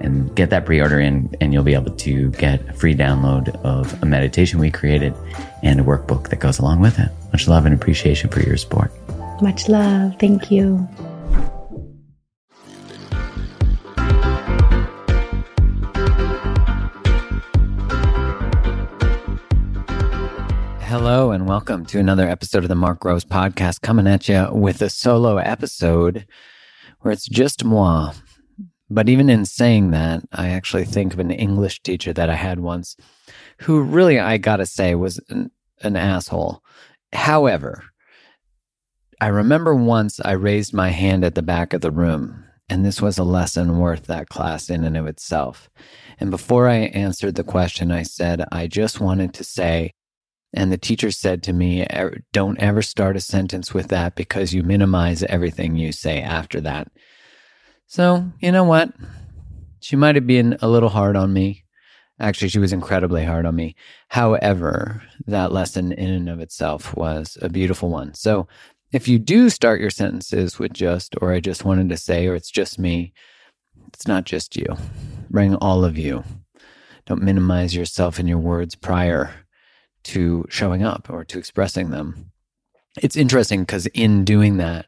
and 0.00 0.34
get 0.36 0.50
that 0.50 0.66
pre-order 0.66 1.00
in 1.00 1.34
and 1.40 1.52
you'll 1.52 1.62
be 1.62 1.74
able 1.74 1.94
to 1.94 2.30
get 2.32 2.60
a 2.68 2.72
free 2.72 2.94
download 2.94 3.48
of 3.64 4.02
a 4.02 4.06
meditation 4.06 4.58
we 4.58 4.70
created 4.70 5.14
and 5.62 5.80
a 5.80 5.82
workbook 5.82 6.28
that 6.30 6.40
goes 6.40 6.58
along 6.58 6.80
with 6.80 6.98
it. 6.98 7.10
Much 7.32 7.48
love 7.48 7.66
and 7.66 7.74
appreciation 7.74 8.30
for 8.30 8.40
your 8.40 8.56
support. 8.56 8.92
Much 9.40 9.68
love. 9.68 10.14
Thank 10.18 10.50
you. 10.50 10.88
Hello 20.80 21.30
and 21.32 21.46
welcome 21.46 21.84
to 21.86 21.98
another 21.98 22.28
episode 22.28 22.62
of 22.62 22.68
the 22.68 22.74
Mark 22.74 23.00
Groves 23.00 23.24
podcast 23.24 23.82
coming 23.82 24.06
at 24.06 24.28
you 24.28 24.48
with 24.52 24.80
a 24.80 24.88
solo 24.88 25.36
episode 25.36 26.26
where 27.00 27.12
it's 27.12 27.28
just 27.28 27.64
moi 27.64 28.12
but 28.88 29.08
even 29.08 29.28
in 29.28 29.44
saying 29.44 29.90
that, 29.90 30.22
I 30.32 30.48
actually 30.48 30.84
think 30.84 31.12
of 31.12 31.18
an 31.18 31.30
English 31.30 31.82
teacher 31.82 32.12
that 32.12 32.30
I 32.30 32.34
had 32.34 32.60
once 32.60 32.96
who 33.62 33.82
really, 33.82 34.18
I 34.18 34.38
gotta 34.38 34.66
say, 34.66 34.94
was 34.94 35.20
an, 35.28 35.50
an 35.82 35.96
asshole. 35.96 36.62
However, 37.12 37.84
I 39.20 39.28
remember 39.28 39.74
once 39.74 40.20
I 40.20 40.32
raised 40.32 40.74
my 40.74 40.90
hand 40.90 41.24
at 41.24 41.34
the 41.34 41.42
back 41.42 41.72
of 41.72 41.80
the 41.80 41.90
room, 41.90 42.44
and 42.68 42.84
this 42.84 43.00
was 43.00 43.18
a 43.18 43.24
lesson 43.24 43.78
worth 43.78 44.06
that 44.06 44.28
class 44.28 44.68
in 44.68 44.84
and 44.84 44.96
of 44.96 45.06
itself. 45.06 45.70
And 46.18 46.30
before 46.30 46.68
I 46.68 46.76
answered 46.76 47.34
the 47.34 47.44
question, 47.44 47.90
I 47.90 48.02
said, 48.02 48.44
I 48.52 48.66
just 48.66 49.00
wanted 49.00 49.32
to 49.34 49.44
say, 49.44 49.92
and 50.52 50.70
the 50.70 50.78
teacher 50.78 51.10
said 51.10 51.42
to 51.44 51.52
me, 51.52 51.86
Don't 52.32 52.58
ever 52.58 52.82
start 52.82 53.16
a 53.16 53.20
sentence 53.20 53.72
with 53.72 53.88
that 53.88 54.14
because 54.16 54.54
you 54.54 54.62
minimize 54.62 55.22
everything 55.24 55.76
you 55.76 55.92
say 55.92 56.20
after 56.20 56.60
that. 56.62 56.88
So, 57.86 58.30
you 58.40 58.52
know 58.52 58.64
what? 58.64 58.92
She 59.80 59.96
might 59.96 60.16
have 60.16 60.26
been 60.26 60.58
a 60.60 60.68
little 60.68 60.88
hard 60.88 61.16
on 61.16 61.32
me. 61.32 61.64
Actually, 62.18 62.48
she 62.48 62.58
was 62.58 62.72
incredibly 62.72 63.24
hard 63.24 63.46
on 63.46 63.54
me. 63.54 63.76
However, 64.08 65.02
that 65.26 65.52
lesson 65.52 65.92
in 65.92 66.10
and 66.10 66.28
of 66.28 66.40
itself 66.40 66.96
was 66.96 67.38
a 67.42 67.48
beautiful 67.48 67.90
one. 67.90 68.14
So, 68.14 68.48
if 68.92 69.08
you 69.08 69.18
do 69.18 69.50
start 69.50 69.80
your 69.80 69.90
sentences 69.90 70.58
with 70.58 70.72
just, 70.72 71.14
or 71.20 71.32
I 71.32 71.40
just 71.40 71.64
wanted 71.64 71.88
to 71.90 71.96
say, 71.96 72.26
or 72.26 72.34
it's 72.34 72.50
just 72.50 72.78
me, 72.78 73.12
it's 73.88 74.06
not 74.06 74.24
just 74.24 74.56
you. 74.56 74.66
Bring 75.30 75.54
all 75.56 75.84
of 75.84 75.98
you. 75.98 76.24
Don't 77.04 77.22
minimize 77.22 77.74
yourself 77.74 78.18
in 78.18 78.26
your 78.26 78.38
words 78.38 78.74
prior 78.74 79.34
to 80.04 80.44
showing 80.48 80.82
up 80.82 81.10
or 81.10 81.24
to 81.24 81.38
expressing 81.38 81.90
them. 81.90 82.30
It's 83.02 83.16
interesting 83.16 83.60
because 83.60 83.86
in 83.88 84.24
doing 84.24 84.56
that, 84.56 84.86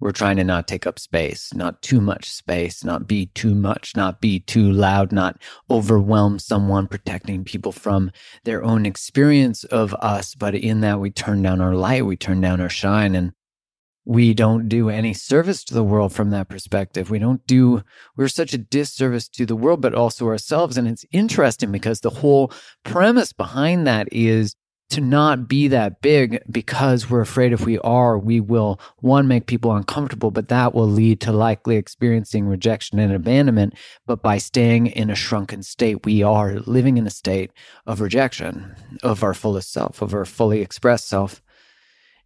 we're 0.00 0.12
trying 0.12 0.36
to 0.38 0.44
not 0.44 0.66
take 0.66 0.86
up 0.86 0.98
space, 0.98 1.52
not 1.54 1.82
too 1.82 2.00
much 2.00 2.30
space, 2.32 2.82
not 2.82 3.06
be 3.06 3.26
too 3.26 3.54
much, 3.54 3.94
not 3.94 4.20
be 4.20 4.40
too 4.40 4.72
loud, 4.72 5.12
not 5.12 5.40
overwhelm 5.70 6.38
someone, 6.38 6.86
protecting 6.86 7.44
people 7.44 7.72
from 7.72 8.10
their 8.44 8.64
own 8.64 8.86
experience 8.86 9.64
of 9.64 9.94
us. 9.94 10.34
But 10.34 10.54
in 10.54 10.80
that, 10.80 11.00
we 11.00 11.10
turn 11.10 11.42
down 11.42 11.60
our 11.60 11.74
light, 11.74 12.06
we 12.06 12.16
turn 12.16 12.40
down 12.40 12.60
our 12.60 12.70
shine, 12.70 13.14
and 13.14 13.32
we 14.06 14.32
don't 14.32 14.68
do 14.68 14.88
any 14.88 15.12
service 15.12 15.62
to 15.64 15.74
the 15.74 15.84
world 15.84 16.12
from 16.12 16.30
that 16.30 16.48
perspective. 16.48 17.10
We 17.10 17.18
don't 17.18 17.46
do, 17.46 17.82
we're 18.16 18.28
such 18.28 18.54
a 18.54 18.58
disservice 18.58 19.28
to 19.28 19.44
the 19.44 19.54
world, 19.54 19.82
but 19.82 19.94
also 19.94 20.26
ourselves. 20.26 20.78
And 20.78 20.88
it's 20.88 21.04
interesting 21.12 21.70
because 21.70 22.00
the 22.00 22.10
whole 22.10 22.50
premise 22.82 23.32
behind 23.32 23.86
that 23.86 24.08
is 24.10 24.56
to 24.90 25.00
not 25.00 25.48
be 25.48 25.68
that 25.68 26.00
big 26.00 26.42
because 26.50 27.08
we're 27.08 27.20
afraid 27.20 27.52
if 27.52 27.64
we 27.64 27.78
are, 27.78 28.18
we 28.18 28.40
will, 28.40 28.80
one, 28.98 29.28
make 29.28 29.46
people 29.46 29.72
uncomfortable, 29.72 30.30
but 30.30 30.48
that 30.48 30.74
will 30.74 30.88
lead 30.88 31.20
to 31.20 31.32
likely 31.32 31.76
experiencing 31.76 32.46
rejection 32.46 32.98
and 32.98 33.12
abandonment. 33.12 33.74
But 34.06 34.22
by 34.22 34.38
staying 34.38 34.88
in 34.88 35.10
a 35.10 35.14
shrunken 35.14 35.62
state, 35.62 36.04
we 36.04 36.22
are 36.22 36.60
living 36.60 36.98
in 36.98 37.06
a 37.06 37.10
state 37.10 37.52
of 37.86 38.00
rejection 38.00 38.74
of 39.02 39.22
our 39.22 39.34
fullest 39.34 39.72
self, 39.72 40.02
of 40.02 40.12
our 40.12 40.24
fully 40.24 40.60
expressed 40.60 41.08
self 41.08 41.40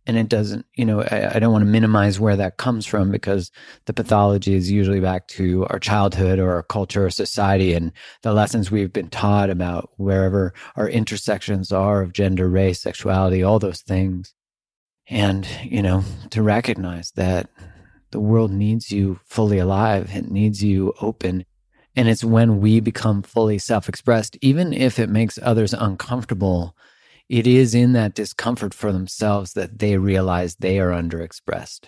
and 0.07 0.17
it 0.17 0.29
doesn't 0.29 0.67
you 0.75 0.85
know 0.85 1.03
I, 1.03 1.37
I, 1.37 1.39
don't 1.39 1.53
want 1.53 1.65
to 1.65 1.71
minimize 1.71 2.21
where 2.21 2.37
that 2.37 2.57
comes 2.57 2.87
from 2.87 3.11
because 3.11 3.51
the 3.87 3.93
pathology 3.93 4.55
is 4.55 4.71
usually 4.71 5.01
back 5.01 5.29
to 5.29 5.67
our 5.67 5.79
childhood 5.79 6.39
or 6.39 6.53
our 6.55 6.63
culture 6.63 7.07
or 7.07 7.11
society 7.11 7.73
and 7.73 7.93
the 8.23 8.33
lessons 8.33 8.71
we've 8.71 8.93
been 8.93 9.11
taught 9.11 9.51
about 9.51 9.91
wherever 9.97 10.53
our 10.77 10.89
intersections 10.89 11.73
are 11.73 12.03
of 12.03 12.13
gender 12.13 12.49
race 12.49 12.83
sexuality 12.83 13.43
all 13.43 13.59
those 13.59 13.83
things. 13.83 14.35
And 15.09 15.47
you 15.63 15.83
know 15.83 16.03
to 16.31 16.43
recognize 16.43 17.11
that 17.13 17.51
the 18.11 18.21
world 18.21 18.53
needs 18.53 18.91
you 18.91 19.21
fully 19.27 19.59
alive 19.59 20.11
it 20.15 20.31
needs 20.31 20.63
you 20.63 20.95
open 21.01 21.45
and 21.97 22.09
it's 22.09 22.25
when 22.25 22.61
we 22.61 22.81
become 22.81 23.23
fully 23.23 23.59
self-expressed 23.59 24.39
even 24.41 24.73
if 24.73 24.99
it 24.99 25.11
makes 25.11 25.39
others 25.43 25.75
uncomfortable 25.75 26.75
it 27.29 27.47
is 27.47 27.75
in 27.75 27.93
that 27.93 28.15
discomfort 28.15 28.75
for 28.75 28.93
themselves 28.93 29.55
that 29.55 29.79
they 29.79 29.97
realize 29.97 30.57
they 30.57 30.79
are 30.79 30.91
underexpressed. 30.91 31.85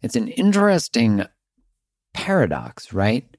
It's 0.00 0.16
an 0.16 0.28
interesting 0.28 1.24
paradox, 2.14 2.92
right? 2.92 3.36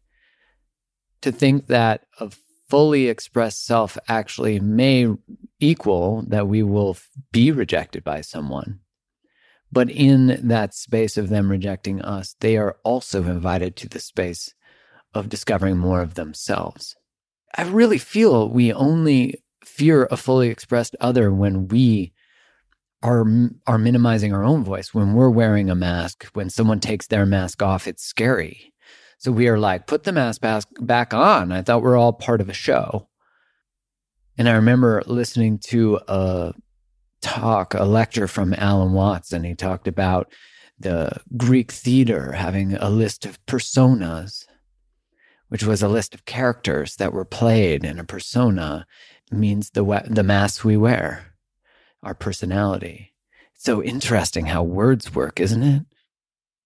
To 1.22 1.32
think 1.32 1.68
that 1.68 2.06
a 2.20 2.32
fully 2.70 3.08
expressed 3.08 3.66
self 3.66 3.98
actually 4.08 4.60
may 4.60 5.08
equal 5.60 6.24
that 6.28 6.48
we 6.48 6.64
will 6.64 6.98
be 7.32 7.52
rejected 7.52 8.04
by 8.04 8.22
someone. 8.22 8.80
But 9.72 9.90
in 9.90 10.40
that 10.48 10.74
space 10.74 11.18
of 11.18 11.30
them 11.30 11.50
rejecting 11.50 12.02
us, 12.02 12.36
they 12.40 12.58
are 12.58 12.78
also 12.84 13.24
invited 13.24 13.76
to 13.78 13.90
the 13.90 14.00
space 14.00 14.54
of 15.14 15.30
discovering 15.30 15.78
more 15.78 16.02
of 16.02 16.14
themselves. 16.14 16.96
I 17.56 17.64
really 17.64 17.98
feel 17.98 18.50
we 18.50 18.72
only 18.72 19.44
fear 19.80 20.10
a 20.12 20.18
fully 20.18 20.50
expressed 20.50 20.94
other 21.00 21.32
when 21.32 21.70
we 21.70 22.12
are 23.02 23.26
are 23.66 23.78
minimizing 23.78 24.34
our 24.34 24.44
own 24.44 24.62
voice. 24.62 24.94
When 24.94 25.14
we're 25.14 25.30
wearing 25.30 25.70
a 25.70 25.76
mask 25.76 26.26
when 26.34 26.50
someone 26.50 26.82
takes 26.82 27.08
their 27.08 27.26
mask 27.26 27.64
off 27.64 27.88
it's 27.88 28.04
scary. 28.04 28.74
So 29.20 29.32
we 29.32 29.48
are 29.48 29.58
like 29.58 29.88
put 29.88 30.04
the 30.04 30.12
mask 30.12 30.42
back 30.82 31.14
on. 31.14 31.54
I 31.54 31.62
thought 31.62 31.82
we 31.82 31.88
we're 31.88 31.98
all 31.98 32.12
part 32.12 32.42
of 32.42 32.50
a 32.50 32.54
show. 32.54 33.08
And 34.38 34.50
i 34.50 34.54
remember 34.54 35.02
listening 35.06 35.60
to 35.60 36.00
a 36.10 36.54
talk 37.22 37.74
a 37.74 37.86
lecture 37.86 38.28
from 38.28 38.54
alan 38.54 38.92
watts 38.92 39.32
and 39.32 39.46
he 39.46 39.56
talked 39.56 39.88
about 39.88 40.32
the 40.78 41.12
greek 41.36 41.72
theater 41.72 42.32
having 42.32 42.76
a 42.76 42.90
list 42.90 43.26
of 43.26 43.46
personas 43.46 44.46
which 45.50 45.64
was 45.64 45.84
a 45.84 45.90
list 45.90 46.14
of 46.14 46.24
characters 46.24 46.96
that 46.96 47.12
were 47.12 47.26
played 47.26 47.84
in 47.84 48.00
a 48.00 48.06
persona 48.06 48.86
means 49.32 49.72
the 49.72 49.84
the 50.10 50.24
mask 50.24 50.64
we 50.64 50.78
wear, 50.78 51.34
our 52.04 52.14
personality. 52.14 53.14
It's 53.56 53.64
so 53.64 53.84
interesting 53.84 54.48
how 54.48 54.64
words 54.64 55.14
work, 55.14 55.40
isn't 55.40 55.64
it? 55.64 55.86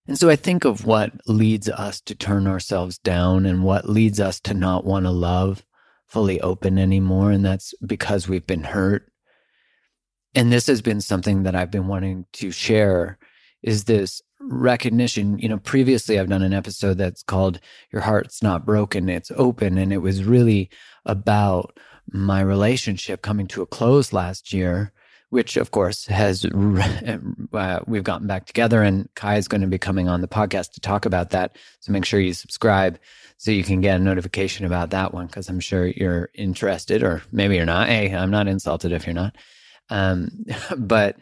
And 0.07 0.18
so 0.18 0.30
I 0.30 0.36
think 0.36 0.65
of 0.65 0.86
what 0.86 1.13
leads 1.27 1.69
us 1.69 2.01
to 2.01 2.15
turn 2.15 2.45
ourselves 2.45 2.98
down 2.98 3.45
and 3.45 3.63
what 3.63 3.89
leads 3.89 4.19
us 4.19 4.39
to 4.42 4.54
not 4.54 4.86
want 4.86 5.06
to 5.06 5.12
love 5.12 5.63
fully 6.07 6.42
open 6.42 6.77
anymore. 6.77 7.31
And 7.31 7.45
that's 7.45 7.74
because 7.86 8.27
we've 8.27 8.45
been 8.45 8.66
hurt. 8.66 9.09
And 10.36 10.51
this 10.51 10.68
has 10.68 10.81
been 10.81 11.00
something 11.00 11.44
that 11.44 11.56
I've 11.56 11.71
been 11.71 11.88
wanting 11.88 12.25
to 12.33 12.51
share 12.51 13.18
is 13.62 13.86
this 13.86 14.21
recognition. 14.42 15.39
You 15.39 15.48
know, 15.48 15.57
previously 15.57 16.19
I've 16.19 16.30
done 16.30 16.42
an 16.42 16.54
episode 16.54 16.98
that's 16.98 17.24
called 17.24 17.59
Your 17.92 18.01
Heart's 18.01 18.44
Not 18.44 18.66
Broken, 18.66 19.07
It's 19.07 19.31
Open. 19.38 19.77
And 19.77 19.94
it 19.94 20.00
was 20.00 20.25
really 20.25 20.69
about 21.06 21.80
my 22.11 22.41
relationship 22.41 23.21
coming 23.21 23.47
to 23.47 23.61
a 23.61 23.65
close 23.67 24.13
last 24.13 24.53
year 24.53 24.91
which 25.33 25.57
of 25.57 25.71
course 25.71 26.05
has 26.05 26.45
uh, 27.53 27.79
we've 27.88 28.03
gotten 28.03 28.27
back 28.27 28.45
together 28.45 28.83
and 28.83 29.09
kai 29.15 29.35
is 29.38 29.47
going 29.47 29.61
to 29.61 29.67
be 29.67 29.79
coming 29.79 30.07
on 30.07 30.21
the 30.21 30.27
podcast 30.27 30.73
to 30.73 30.79
talk 30.79 31.07
about 31.07 31.31
that. 31.31 31.57
So 31.79 31.91
make 31.91 32.05
sure 32.05 32.19
you 32.19 32.35
subscribe 32.35 33.00
so 33.38 33.50
you 33.50 33.63
can 33.63 33.81
get 33.81 34.00
a 34.00 34.03
notification 34.03 34.63
about 34.63 34.91
that 34.91 35.11
one 35.11 35.25
because 35.25 35.50
i'm 35.50 35.59
sure 35.59 35.88
you're 35.88 36.29
interested 36.35 37.01
or 37.01 37.23
maybe 37.31 37.55
you're 37.55 37.65
not. 37.65 37.89
Hey 37.89 38.13
i'm 38.15 38.29
not 38.29 38.47
insulted 38.47 38.91
if 38.91 39.07
you're 39.07 39.15
not. 39.15 39.35
Um, 39.89 40.29
but 40.77 41.17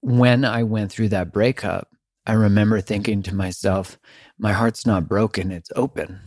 when 0.00 0.44
i 0.44 0.62
went 0.62 0.92
through 0.92 1.08
that 1.08 1.32
breakup 1.32 1.88
i 2.26 2.34
remember 2.34 2.82
thinking 2.82 3.22
to 3.22 3.34
myself 3.34 3.98
my 4.38 4.52
heart's 4.52 4.84
not 4.84 5.08
broken 5.08 5.50
it's 5.50 5.72
open 5.74 6.20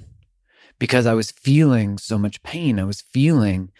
because 0.80 1.06
i 1.06 1.14
was 1.14 1.32
feeling 1.32 1.98
so 1.98 2.18
much 2.18 2.42
pain 2.44 2.80
i 2.80 2.84
was 2.84 3.02
feeling 3.02 3.72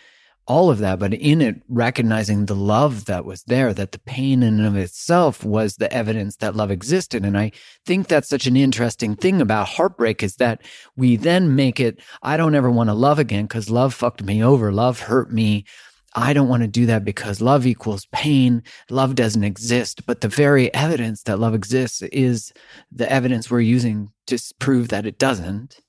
all 0.50 0.72
of 0.72 0.80
that, 0.80 0.98
but 0.98 1.14
in 1.14 1.42
it, 1.42 1.62
recognizing 1.70 2.48
the 2.48 2.56
love 2.56 3.06
that 3.06 3.24
was 3.24 3.44
there, 3.44 3.72
that 3.72 3.92
the 3.92 4.00
pain 4.00 4.42
in 4.42 4.58
and 4.58 4.66
of 4.66 4.76
itself 4.76 5.44
was 5.44 5.76
the 5.76 5.94
evidence 5.94 6.38
that 6.38 6.56
love 6.56 6.72
existed. 6.72 7.24
And 7.24 7.38
I 7.38 7.52
think 7.86 8.08
that's 8.08 8.28
such 8.28 8.48
an 8.48 8.58
interesting 8.58 9.16
thing 9.16 9.42
about 9.42 9.68
heartbreak 9.68 10.24
is 10.24 10.38
that 10.38 10.64
we 10.96 11.18
then 11.18 11.56
make 11.56 11.80
it, 11.80 12.02
I 12.24 12.36
don't 12.36 12.56
ever 12.56 12.72
want 12.72 12.90
to 12.90 12.96
love 12.96 13.20
again 13.20 13.46
because 13.46 13.70
love 13.70 13.94
fucked 13.94 14.24
me 14.24 14.44
over. 14.44 14.72
Love 14.72 15.02
hurt 15.02 15.32
me. 15.32 15.66
I 16.16 16.34
don't 16.34 16.50
want 16.50 16.64
to 16.64 16.68
do 16.68 16.88
that 16.88 17.06
because 17.06 17.42
love 17.42 17.68
equals 17.68 18.08
pain. 18.12 18.64
Love 18.90 19.14
doesn't 19.14 19.44
exist. 19.44 20.08
But 20.08 20.22
the 20.22 20.30
very 20.30 20.74
evidence 20.74 21.22
that 21.24 21.38
love 21.38 21.54
exists 21.54 22.02
is 22.02 22.52
the 22.92 23.10
evidence 23.12 23.52
we're 23.52 23.60
using 23.60 24.10
to 24.26 24.40
prove 24.58 24.88
that 24.88 25.06
it 25.06 25.20
doesn't. 25.20 25.80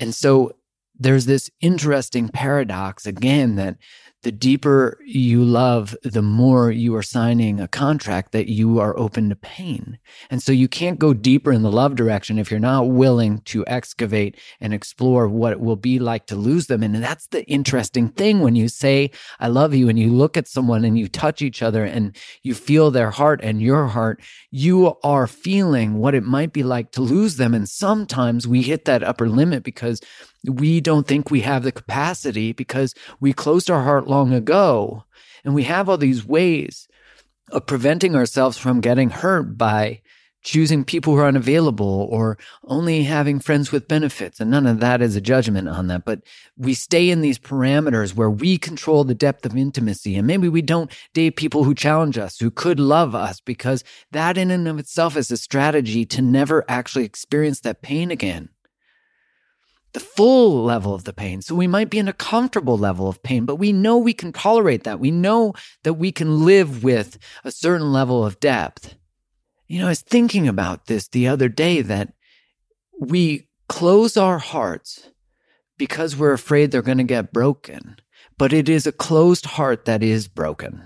And 0.00 0.14
so 0.14 0.52
there's 0.98 1.26
this 1.26 1.50
interesting 1.60 2.28
paradox 2.28 3.06
again 3.06 3.56
that 3.56 3.76
the 4.22 4.32
deeper 4.32 4.98
you 5.06 5.44
love, 5.44 5.96
the 6.02 6.22
more 6.22 6.72
you 6.72 6.96
are 6.96 7.02
signing 7.02 7.60
a 7.60 7.68
contract 7.68 8.32
that 8.32 8.48
you 8.48 8.80
are 8.80 8.98
open 8.98 9.28
to 9.28 9.36
pain. 9.36 9.98
And 10.28 10.42
so 10.42 10.50
you 10.50 10.66
can't 10.66 10.98
go 10.98 11.14
deeper 11.14 11.52
in 11.52 11.62
the 11.62 11.70
love 11.70 11.94
direction 11.94 12.38
if 12.38 12.50
you're 12.50 12.58
not 12.58 12.88
willing 12.88 13.38
to 13.42 13.64
excavate 13.66 14.36
and 14.60 14.74
explore 14.74 15.28
what 15.28 15.52
it 15.52 15.60
will 15.60 15.76
be 15.76 16.00
like 16.00 16.26
to 16.26 16.36
lose 16.36 16.66
them. 16.66 16.82
And 16.82 16.96
that's 16.96 17.28
the 17.28 17.44
interesting 17.44 18.08
thing 18.08 18.40
when 18.40 18.56
you 18.56 18.68
say, 18.68 19.12
I 19.38 19.48
love 19.48 19.72
you, 19.72 19.88
and 19.88 19.98
you 19.98 20.12
look 20.12 20.36
at 20.36 20.48
someone 20.48 20.84
and 20.84 20.98
you 20.98 21.08
touch 21.08 21.40
each 21.40 21.62
other 21.62 21.84
and 21.84 22.16
you 22.42 22.54
feel 22.54 22.90
their 22.90 23.10
heart 23.10 23.40
and 23.42 23.62
your 23.62 23.86
heart, 23.86 24.20
you 24.50 24.96
are 25.04 25.26
feeling 25.28 25.94
what 25.94 26.14
it 26.14 26.24
might 26.24 26.52
be 26.52 26.64
like 26.64 26.90
to 26.92 27.02
lose 27.02 27.36
them. 27.36 27.54
And 27.54 27.68
sometimes 27.68 28.48
we 28.48 28.62
hit 28.62 28.84
that 28.86 29.04
upper 29.04 29.28
limit 29.28 29.62
because 29.62 30.00
we 30.44 30.80
don't 30.80 31.06
think 31.06 31.30
we 31.30 31.40
have 31.40 31.62
the 31.62 31.72
capacity 31.72 32.52
because 32.52 32.94
we 33.20 33.32
closed 33.32 33.70
our 33.70 33.82
heart 33.82 34.07
long 34.08 34.32
ago. 34.32 35.04
And 35.44 35.54
we 35.54 35.64
have 35.64 35.88
all 35.88 35.98
these 35.98 36.24
ways 36.24 36.88
of 37.50 37.66
preventing 37.66 38.14
ourselves 38.14 38.58
from 38.58 38.80
getting 38.80 39.10
hurt 39.10 39.56
by 39.56 40.02
choosing 40.42 40.84
people 40.84 41.14
who 41.14 41.20
are 41.20 41.26
unavailable 41.26 42.08
or 42.10 42.38
only 42.64 43.02
having 43.02 43.40
friends 43.40 43.72
with 43.72 43.88
benefits. 43.88 44.40
And 44.40 44.50
none 44.50 44.66
of 44.66 44.80
that 44.80 45.02
is 45.02 45.16
a 45.16 45.20
judgment 45.20 45.68
on 45.68 45.88
that. 45.88 46.04
But 46.04 46.22
we 46.56 46.74
stay 46.74 47.10
in 47.10 47.20
these 47.20 47.38
parameters 47.38 48.14
where 48.14 48.30
we 48.30 48.56
control 48.56 49.04
the 49.04 49.14
depth 49.14 49.44
of 49.44 49.56
intimacy. 49.56 50.16
And 50.16 50.26
maybe 50.26 50.48
we 50.48 50.62
don't 50.62 50.92
date 51.12 51.36
people 51.36 51.64
who 51.64 51.74
challenge 51.74 52.18
us, 52.18 52.38
who 52.38 52.50
could 52.50 52.78
love 52.78 53.14
us, 53.14 53.40
because 53.40 53.82
that 54.12 54.38
in 54.38 54.50
and 54.50 54.68
of 54.68 54.78
itself 54.78 55.16
is 55.16 55.30
a 55.30 55.36
strategy 55.36 56.06
to 56.06 56.22
never 56.22 56.64
actually 56.68 57.04
experience 57.04 57.60
that 57.60 57.82
pain 57.82 58.10
again 58.10 58.48
the 59.98 60.04
full 60.04 60.62
level 60.62 60.94
of 60.94 61.02
the 61.02 61.12
pain. 61.12 61.42
So 61.42 61.56
we 61.56 61.66
might 61.66 61.90
be 61.90 61.98
in 61.98 62.06
a 62.06 62.12
comfortable 62.12 62.78
level 62.78 63.08
of 63.08 63.20
pain, 63.24 63.44
but 63.44 63.56
we 63.56 63.72
know 63.72 63.98
we 63.98 64.12
can 64.12 64.32
tolerate 64.32 64.84
that. 64.84 65.00
We 65.00 65.10
know 65.10 65.54
that 65.82 65.94
we 65.94 66.12
can 66.12 66.44
live 66.44 66.84
with 66.84 67.18
a 67.42 67.50
certain 67.50 67.92
level 67.92 68.24
of 68.24 68.38
depth. 68.38 68.94
You 69.66 69.80
know, 69.80 69.86
I 69.86 69.90
was 69.90 70.00
thinking 70.00 70.46
about 70.46 70.86
this 70.86 71.08
the 71.08 71.26
other 71.26 71.48
day 71.48 71.82
that 71.82 72.12
we 73.00 73.48
close 73.68 74.16
our 74.16 74.38
hearts 74.38 75.10
because 75.78 76.16
we're 76.16 76.32
afraid 76.32 76.70
they're 76.70 76.80
going 76.80 76.98
to 76.98 77.04
get 77.04 77.32
broken, 77.32 77.96
but 78.38 78.52
it 78.52 78.68
is 78.68 78.86
a 78.86 78.92
closed 78.92 79.46
heart 79.46 79.84
that 79.86 80.02
is 80.04 80.28
broken. 80.28 80.84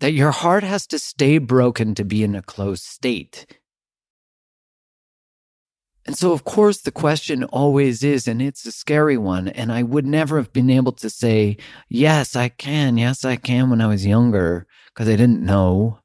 That 0.00 0.14
your 0.14 0.32
heart 0.32 0.64
has 0.64 0.84
to 0.88 0.98
stay 0.98 1.38
broken 1.38 1.94
to 1.94 2.04
be 2.04 2.24
in 2.24 2.34
a 2.34 2.42
closed 2.42 2.82
state. 2.82 3.46
And 6.08 6.16
so, 6.16 6.32
of 6.32 6.44
course, 6.44 6.80
the 6.80 6.90
question 6.90 7.44
always 7.44 8.02
is, 8.02 8.26
and 8.26 8.40
it's 8.40 8.64
a 8.64 8.72
scary 8.72 9.18
one. 9.18 9.46
And 9.46 9.70
I 9.70 9.82
would 9.82 10.06
never 10.06 10.38
have 10.38 10.54
been 10.54 10.70
able 10.70 10.92
to 10.92 11.10
say, 11.10 11.58
yes, 11.90 12.34
I 12.34 12.48
can. 12.48 12.96
Yes, 12.96 13.26
I 13.26 13.36
can 13.36 13.68
when 13.68 13.82
I 13.82 13.88
was 13.88 14.06
younger 14.06 14.66
because 14.86 15.06
I 15.06 15.16
didn't 15.16 15.44
know. 15.44 15.98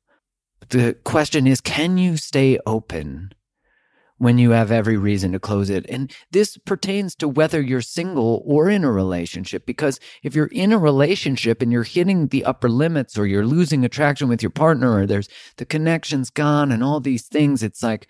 The 0.68 0.98
question 1.06 1.48
is, 1.48 1.62
can 1.62 1.98
you 1.98 2.18
stay 2.18 2.60
open 2.66 3.32
when 4.18 4.38
you 4.38 4.50
have 4.50 4.74
every 4.74 4.98
reason 4.98 5.32
to 5.32 5.40
close 5.40 5.70
it? 5.70 5.86
And 5.88 6.14
this 6.32 6.58
pertains 6.58 7.16
to 7.16 7.30
whether 7.30 7.62
you're 7.62 7.80
single 7.80 8.44
or 8.46 8.70
in 8.70 8.84
a 8.84 8.92
relationship. 8.92 9.66
Because 9.66 10.02
if 10.22 10.36
you're 10.36 10.48
in 10.48 10.74
a 10.74 10.78
relationship 10.78 11.62
and 11.62 11.72
you're 11.72 11.84
hitting 11.84 12.28
the 12.28 12.44
upper 12.44 12.68
limits 12.68 13.18
or 13.18 13.26
you're 13.26 13.48
losing 13.48 13.86
attraction 13.86 14.28
with 14.28 14.44
your 14.44 14.50
partner 14.50 14.98
or 14.98 15.06
there's 15.06 15.30
the 15.56 15.66
connection's 15.66 16.30
gone 16.30 16.74
and 16.74 16.84
all 16.84 17.00
these 17.00 17.26
things, 17.26 17.64
it's 17.64 17.82
like, 17.82 18.10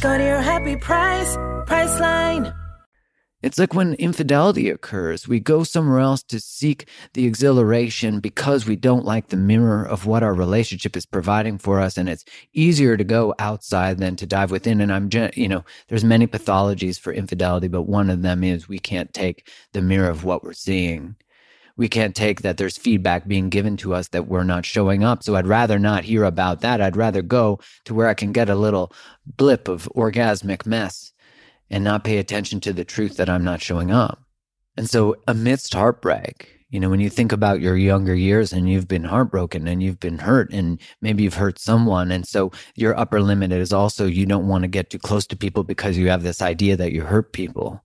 Go 0.00 0.16
to 0.16 0.24
your 0.24 0.40
happy 0.40 0.76
price, 0.76 1.36
Priceline. 1.66 2.56
It's 3.42 3.58
like 3.58 3.74
when 3.74 3.94
infidelity 3.94 4.70
occurs, 4.70 5.28
we 5.28 5.40
go 5.40 5.62
somewhere 5.62 5.98
else 5.98 6.22
to 6.24 6.40
seek 6.40 6.88
the 7.12 7.26
exhilaration 7.26 8.20
because 8.20 8.64
we 8.64 8.76
don't 8.76 9.04
like 9.04 9.28
the 9.28 9.36
mirror 9.36 9.84
of 9.84 10.06
what 10.06 10.22
our 10.22 10.32
relationship 10.32 10.96
is 10.96 11.04
providing 11.04 11.58
for 11.58 11.80
us. 11.80 11.98
And 11.98 12.08
it's 12.08 12.24
easier 12.54 12.96
to 12.96 13.04
go 13.04 13.34
outside 13.38 13.98
than 13.98 14.16
to 14.16 14.26
dive 14.26 14.50
within. 14.50 14.80
And 14.80 14.90
I'm, 14.90 15.10
you 15.34 15.48
know, 15.48 15.64
there's 15.88 16.04
many 16.04 16.26
pathologies 16.26 16.98
for 16.98 17.12
infidelity, 17.12 17.68
but 17.68 17.82
one 17.82 18.08
of 18.08 18.22
them 18.22 18.42
is 18.42 18.68
we 18.68 18.78
can't 18.78 19.12
take 19.12 19.48
the 19.72 19.82
mirror 19.82 20.08
of 20.08 20.24
what 20.24 20.42
we're 20.42 20.54
seeing 20.54 21.16
we 21.80 21.88
can't 21.88 22.14
take 22.14 22.42
that 22.42 22.58
there's 22.58 22.76
feedback 22.76 23.26
being 23.26 23.48
given 23.48 23.74
to 23.74 23.94
us 23.94 24.08
that 24.08 24.28
we're 24.28 24.44
not 24.44 24.66
showing 24.66 25.02
up. 25.02 25.22
So 25.22 25.34
I'd 25.34 25.46
rather 25.46 25.78
not 25.78 26.04
hear 26.04 26.24
about 26.24 26.60
that. 26.60 26.78
I'd 26.78 26.94
rather 26.94 27.22
go 27.22 27.58
to 27.86 27.94
where 27.94 28.06
I 28.06 28.12
can 28.12 28.32
get 28.32 28.50
a 28.50 28.54
little 28.54 28.92
blip 29.24 29.66
of 29.66 29.88
orgasmic 29.96 30.66
mess 30.66 31.14
and 31.70 31.82
not 31.82 32.04
pay 32.04 32.18
attention 32.18 32.60
to 32.60 32.74
the 32.74 32.84
truth 32.84 33.16
that 33.16 33.30
I'm 33.30 33.44
not 33.44 33.62
showing 33.62 33.90
up. 33.90 34.22
And 34.76 34.90
so 34.90 35.16
amidst 35.26 35.72
heartbreak, 35.72 36.66
you 36.68 36.80
know, 36.80 36.90
when 36.90 37.00
you 37.00 37.08
think 37.08 37.32
about 37.32 37.62
your 37.62 37.78
younger 37.78 38.14
years 38.14 38.52
and 38.52 38.68
you've 38.68 38.86
been 38.86 39.04
heartbroken 39.04 39.66
and 39.66 39.82
you've 39.82 40.00
been 40.00 40.18
hurt 40.18 40.52
and 40.52 40.78
maybe 41.00 41.22
you've 41.22 41.32
hurt 41.32 41.58
someone. 41.58 42.12
And 42.12 42.28
so 42.28 42.52
your 42.74 42.94
upper 42.98 43.22
limit 43.22 43.52
is 43.52 43.72
also 43.72 44.04
you 44.04 44.26
don't 44.26 44.48
want 44.48 44.64
to 44.64 44.68
get 44.68 44.90
too 44.90 44.98
close 44.98 45.26
to 45.28 45.34
people 45.34 45.64
because 45.64 45.96
you 45.96 46.10
have 46.10 46.24
this 46.24 46.42
idea 46.42 46.76
that 46.76 46.92
you 46.92 47.04
hurt 47.04 47.32
people. 47.32 47.82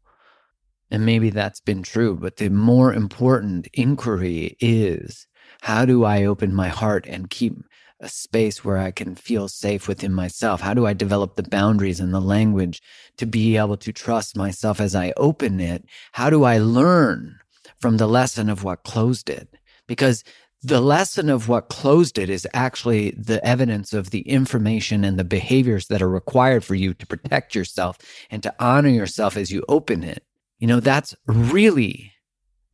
And 0.91 1.05
maybe 1.05 1.29
that's 1.29 1.59
been 1.59 1.83
true, 1.83 2.15
but 2.15 2.37
the 2.37 2.49
more 2.49 2.93
important 2.93 3.67
inquiry 3.73 4.55
is 4.59 5.27
how 5.61 5.85
do 5.85 6.03
I 6.03 6.25
open 6.25 6.53
my 6.53 6.67
heart 6.67 7.05
and 7.07 7.29
keep 7.29 7.55
a 7.99 8.09
space 8.09 8.63
where 8.63 8.77
I 8.77 8.91
can 8.91 9.15
feel 9.15 9.47
safe 9.47 9.87
within 9.87 10.13
myself? 10.13 10.61
How 10.61 10.73
do 10.73 10.85
I 10.85 10.93
develop 10.93 11.35
the 11.35 11.43
boundaries 11.43 11.99
and 11.99 12.13
the 12.13 12.19
language 12.19 12.81
to 13.17 13.25
be 13.25 13.57
able 13.57 13.77
to 13.77 13.91
trust 13.91 14.37
myself 14.37 14.79
as 14.79 14.95
I 14.95 15.13
open 15.17 15.59
it? 15.59 15.85
How 16.11 16.29
do 16.29 16.43
I 16.43 16.59
learn 16.59 17.39
from 17.79 17.97
the 17.97 18.07
lesson 18.07 18.49
of 18.49 18.63
what 18.63 18.83
closed 18.83 19.29
it? 19.29 19.49
Because 19.87 20.23
the 20.61 20.81
lesson 20.81 21.29
of 21.29 21.47
what 21.47 21.69
closed 21.69 22.17
it 22.17 22.29
is 22.29 22.47
actually 22.53 23.11
the 23.11 23.43
evidence 23.45 23.93
of 23.93 24.09
the 24.09 24.21
information 24.21 25.03
and 25.03 25.17
the 25.17 25.23
behaviors 25.23 25.87
that 25.87 26.01
are 26.01 26.09
required 26.09 26.63
for 26.63 26.75
you 26.75 26.93
to 26.95 27.05
protect 27.05 27.55
yourself 27.55 27.97
and 28.29 28.41
to 28.43 28.53
honor 28.59 28.89
yourself 28.89 29.37
as 29.37 29.51
you 29.51 29.63
open 29.69 30.03
it. 30.03 30.23
You 30.59 30.67
know, 30.67 30.79
that's 30.79 31.15
really 31.25 32.13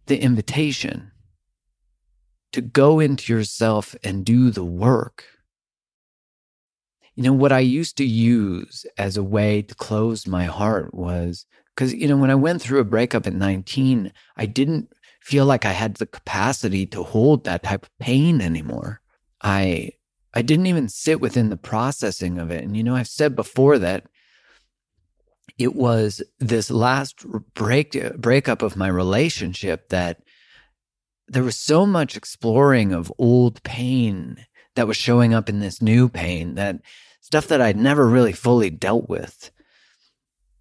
the 0.06 0.22
invitation 0.22 1.12
to 2.52 2.62
go 2.62 3.00
into 3.00 3.34
yourself 3.34 3.96
and 4.04 4.26
do 4.26 4.52
the 4.52 4.64
work. 4.64 5.26
You 7.16 7.24
know, 7.24 7.34
what 7.34 7.52
I 7.52 7.60
used 7.60 7.98
to 7.98 8.06
use 8.06 8.86
as 8.98 9.18
a 9.18 9.24
way 9.24 9.62
to 9.64 9.76
close 9.76 10.28
my 10.28 10.46
heart 10.46 10.94
was 10.94 11.46
because, 11.76 11.94
you 11.94 12.08
know, 12.08 12.18
when 12.18 12.32
I 12.32 12.36
went 12.36 12.62
through 12.62 12.80
a 12.80 12.86
breakup 12.86 13.28
at 13.28 13.34
19, 13.34 14.12
I 14.38 14.46
didn't 14.46 14.94
feel 15.22 15.46
like 15.46 15.66
I 15.66 15.72
had 15.72 15.96
the 15.96 16.06
capacity 16.06 16.86
to 16.88 17.04
hold 17.04 17.44
that 17.44 17.64
type 17.64 17.84
of 17.84 17.98
pain 18.00 18.42
anymore. 18.42 19.02
I 19.42 19.92
I 20.34 20.42
didn't 20.42 20.68
even 20.68 20.88
sit 20.88 21.20
within 21.20 21.50
the 21.50 21.58
processing 21.58 22.38
of 22.38 22.52
it. 22.52 22.64
And 22.64 22.76
you 22.76 22.84
know, 22.84 22.96
I've 22.96 23.08
said 23.08 23.36
before 23.36 23.78
that 23.80 24.06
it 25.58 25.76
was 25.76 26.22
this 26.40 26.72
last 26.72 27.26
break 27.54 27.98
breakup 28.18 28.62
of 28.62 28.76
my 28.76 28.88
relationship 28.88 29.90
that 29.90 30.22
there 31.28 31.44
was 31.44 31.58
so 31.58 31.86
much 31.86 32.16
exploring 32.16 32.94
of 32.94 33.12
old 33.18 33.64
pain 33.64 34.46
that 34.76 34.88
was 34.88 34.98
showing 34.98 35.34
up 35.34 35.50
in 35.50 35.60
this 35.60 35.82
new 35.82 36.10
pain 36.10 36.56
that 36.56 36.82
stuff 37.22 37.48
that 37.48 37.62
I'd 37.62 37.78
never 37.78 38.08
really 38.08 38.34
fully 38.34 38.70
dealt 38.70 39.08
with 39.08 39.52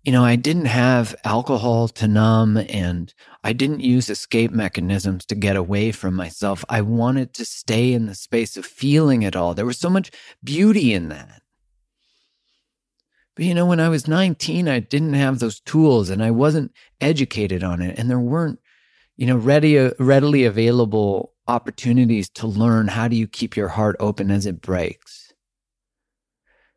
you 0.03 0.13
know, 0.13 0.25
I 0.25 0.37
didn't 0.37 0.67
have 0.67 1.15
alcohol 1.25 1.89
to 1.89 2.09
numb 2.09 2.57
and 2.57 3.13
I 3.45 3.53
didn't 3.53 3.81
use 3.81 4.09
escape 4.09 4.51
mechanisms 4.51 5.27
to 5.27 5.35
get 5.35 5.57
away 5.57 5.93
from 5.93 6.15
myself. 6.15 6.65
I 6.69 6.81
wanted 6.81 7.35
to 7.35 7.45
stay 7.45 7.93
in 7.93 8.07
the 8.07 8.15
space 8.15 8.57
of 8.57 8.65
feeling 8.65 9.23
it 9.23 9.37
all. 9.37 9.55
There 9.55 9.67
was 9.67 9.79
so 9.79 9.91
much 9.91 10.11
beauty 10.43 10.95
in 10.95 11.11
that. 11.11 11.43
But 13.41 13.47
you 13.47 13.55
know, 13.55 13.65
when 13.65 13.81
I 13.81 13.89
was 13.89 14.07
19, 14.07 14.69
I 14.69 14.81
didn't 14.81 15.15
have 15.15 15.39
those 15.39 15.61
tools 15.61 16.11
and 16.11 16.23
I 16.23 16.31
wasn't 16.31 16.73
educated 17.01 17.65
on 17.65 17.81
it. 17.81 17.99
And 17.99 18.11
there 18.11 18.21
weren't, 18.21 18.59
you 19.17 19.27
know, 19.27 19.39
ready, 19.39 19.79
readily 19.99 20.45
available 20.45 21.33
opportunities 21.49 22.29
to 22.35 22.47
learn 22.47 22.89
how 22.89 23.09
do 23.09 23.17
you 23.17 23.27
keep 23.27 23.57
your 23.57 23.69
heart 23.69 23.97
open 23.99 24.31
as 24.31 24.45
it 24.45 24.61
breaks. 24.61 25.33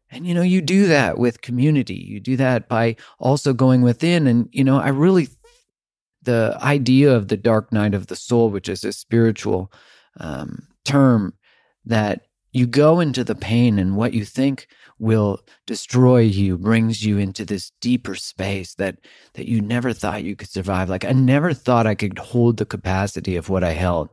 And, 0.10 0.26
you 0.26 0.34
know, 0.34 0.42
you 0.42 0.62
do 0.62 0.88
that 0.88 1.18
with 1.18 1.42
community. 1.42 1.96
You 1.96 2.22
do 2.22 2.38
that 2.38 2.70
by 2.70 2.96
also 3.20 3.52
going 3.52 3.82
within. 3.82 4.26
And, 4.26 4.48
you 4.54 4.64
know, 4.64 4.80
I 4.80 4.88
really, 4.88 5.28
the 6.22 6.58
idea 6.62 7.14
of 7.14 7.28
the 7.28 7.36
dark 7.36 7.74
night 7.74 7.94
of 7.94 8.08
the 8.08 8.16
soul, 8.16 8.50
which 8.50 8.70
is 8.70 8.86
a 8.86 8.94
spiritual 8.94 9.70
um, 10.18 10.66
term, 10.86 11.34
that 11.84 12.22
you 12.54 12.68
go 12.68 13.02
into 13.02 13.26
the 13.26 13.36
pain 13.36 13.80
and 13.80 13.98
what 13.98 14.14
you 14.14 14.24
think 14.24 14.68
will 15.00 15.40
destroy 15.66 16.20
you 16.20 16.58
brings 16.58 17.04
you 17.04 17.18
into 17.18 17.44
this 17.46 17.72
deeper 17.82 18.16
space 18.16 18.76
that 18.76 18.98
that 19.34 19.48
you 19.48 19.62
never 19.62 19.94
thought 19.94 20.24
you 20.24 20.36
could 20.36 20.50
survive 20.50 20.90
like 20.90 21.06
i 21.06 21.12
never 21.12 21.54
thought 21.54 21.88
i 21.88 21.96
could 21.96 22.18
hold 22.18 22.58
the 22.58 22.66
capacity 22.66 23.36
of 23.36 23.50
what 23.50 23.64
i 23.64 23.72
held 23.72 24.10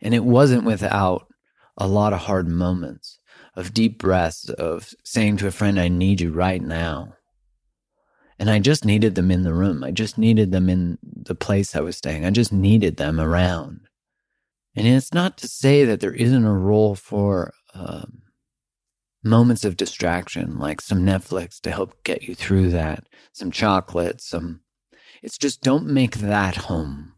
and 0.00 0.14
it 0.14 0.24
wasn't 0.24 0.64
without 0.64 1.28
a 1.76 1.86
lot 1.86 2.12
of 2.12 2.20
hard 2.20 2.48
moments 2.48 3.18
of 3.54 3.74
deep 3.74 3.98
breaths 3.98 4.48
of 4.48 4.92
saying 5.04 5.36
to 5.38 5.46
a 5.46 5.52
friend, 5.52 5.78
I 5.78 5.88
need 5.88 6.20
you 6.20 6.32
right 6.32 6.62
now. 6.62 7.14
And 8.38 8.50
I 8.50 8.58
just 8.58 8.84
needed 8.84 9.14
them 9.14 9.30
in 9.30 9.42
the 9.42 9.54
room. 9.54 9.84
I 9.84 9.90
just 9.90 10.18
needed 10.18 10.50
them 10.50 10.68
in 10.68 10.98
the 11.02 11.34
place 11.34 11.76
I 11.76 11.80
was 11.80 11.96
staying. 11.96 12.24
I 12.24 12.30
just 12.30 12.52
needed 12.52 12.96
them 12.96 13.20
around. 13.20 13.80
And 14.74 14.86
it's 14.86 15.12
not 15.12 15.36
to 15.38 15.48
say 15.48 15.84
that 15.84 16.00
there 16.00 16.14
isn't 16.14 16.44
a 16.44 16.52
role 16.52 16.94
for 16.94 17.52
um, 17.74 18.21
moments 19.22 19.64
of 19.64 19.76
distraction, 19.76 20.58
like 20.58 20.80
some 20.80 21.04
Netflix 21.04 21.60
to 21.60 21.70
help 21.70 22.02
get 22.04 22.22
you 22.22 22.34
through 22.34 22.70
that, 22.70 23.06
some 23.32 23.50
chocolate, 23.50 24.20
some. 24.20 24.60
It's 25.22 25.38
just 25.38 25.62
don't 25.62 25.86
make 25.86 26.16
that 26.16 26.56
home. 26.56 27.14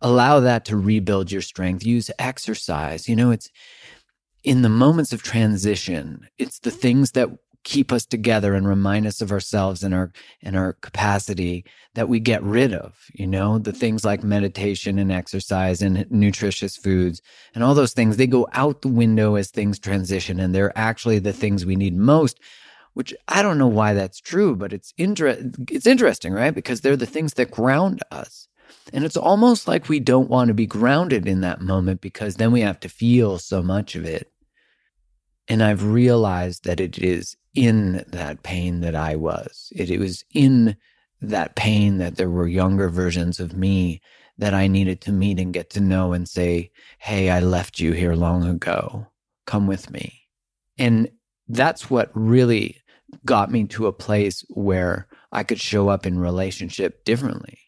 Allow 0.00 0.40
that 0.40 0.64
to 0.66 0.76
rebuild 0.76 1.32
your 1.32 1.42
strength. 1.42 1.84
Use 1.84 2.10
exercise. 2.18 3.08
You 3.08 3.16
know, 3.16 3.30
it's 3.30 3.50
in 4.44 4.62
the 4.62 4.68
moments 4.68 5.12
of 5.12 5.22
transition, 5.22 6.28
it's 6.38 6.58
the 6.58 6.70
things 6.70 7.12
that 7.12 7.28
keep 7.64 7.92
us 7.92 8.04
together 8.04 8.54
and 8.54 8.66
remind 8.66 9.06
us 9.06 9.20
of 9.20 9.30
ourselves 9.30 9.82
and 9.82 9.94
our 9.94 10.12
and 10.42 10.56
our 10.56 10.72
capacity 10.74 11.64
that 11.94 12.08
we 12.08 12.18
get 12.18 12.42
rid 12.42 12.72
of 12.72 12.98
you 13.14 13.26
know 13.26 13.58
the 13.58 13.72
things 13.72 14.04
like 14.04 14.22
meditation 14.22 14.98
and 14.98 15.12
exercise 15.12 15.82
and 15.82 16.10
nutritious 16.10 16.76
foods 16.76 17.22
and 17.54 17.62
all 17.62 17.74
those 17.74 17.92
things. 17.92 18.16
They 18.16 18.26
go 18.26 18.48
out 18.52 18.82
the 18.82 18.88
window 18.88 19.36
as 19.36 19.50
things 19.50 19.78
transition 19.78 20.40
and 20.40 20.54
they're 20.54 20.76
actually 20.76 21.18
the 21.18 21.32
things 21.32 21.64
we 21.64 21.76
need 21.76 21.96
most 21.96 22.40
which 22.94 23.14
I 23.26 23.40
don't 23.40 23.58
know 23.58 23.68
why 23.68 23.94
that's 23.94 24.20
true 24.20 24.56
but 24.56 24.72
it's 24.72 24.92
inter- 24.98 25.50
it's 25.70 25.86
interesting 25.86 26.32
right? 26.32 26.54
Because 26.54 26.80
they're 26.80 26.96
the 26.96 27.06
things 27.06 27.34
that 27.34 27.50
ground 27.50 28.02
us. 28.10 28.48
And 28.92 29.04
it's 29.04 29.16
almost 29.16 29.68
like 29.68 29.88
we 29.88 30.00
don't 30.00 30.28
want 30.28 30.48
to 30.48 30.54
be 30.54 30.66
grounded 30.66 31.28
in 31.28 31.42
that 31.42 31.60
moment 31.60 32.00
because 32.00 32.36
then 32.36 32.50
we 32.50 32.62
have 32.62 32.80
to 32.80 32.88
feel 32.88 33.38
so 33.38 33.62
much 33.62 33.94
of 33.94 34.04
it 34.04 34.31
and 35.48 35.62
I've 35.62 35.84
realized 35.84 36.64
that 36.64 36.80
it 36.80 36.98
is 36.98 37.36
in 37.54 38.04
that 38.08 38.42
pain 38.42 38.80
that 38.80 38.94
I 38.94 39.16
was. 39.16 39.72
It, 39.74 39.90
it, 39.90 39.98
was 39.98 40.24
in 40.32 40.76
that 41.20 41.54
pain 41.56 41.98
that 41.98 42.16
there 42.16 42.30
were 42.30 42.46
younger 42.46 42.88
versions 42.88 43.40
of 43.40 43.56
me 43.56 44.00
that 44.38 44.54
I 44.54 44.66
needed 44.66 45.00
to 45.02 45.12
meet 45.12 45.38
and 45.38 45.52
get 45.52 45.70
to 45.70 45.80
know 45.80 46.12
and 46.12 46.28
say, 46.28 46.70
Hey, 46.98 47.30
I 47.30 47.40
left 47.40 47.80
you 47.80 47.92
here 47.92 48.14
long 48.14 48.44
ago. 48.44 49.06
Come 49.46 49.66
with 49.66 49.90
me. 49.90 50.22
And 50.78 51.10
that's 51.48 51.90
what 51.90 52.10
really 52.14 52.78
got 53.24 53.50
me 53.50 53.66
to 53.66 53.86
a 53.86 53.92
place 53.92 54.44
where 54.48 55.06
I 55.30 55.42
could 55.44 55.60
show 55.60 55.88
up 55.88 56.06
in 56.06 56.18
relationship 56.18 57.04
differently. 57.04 57.58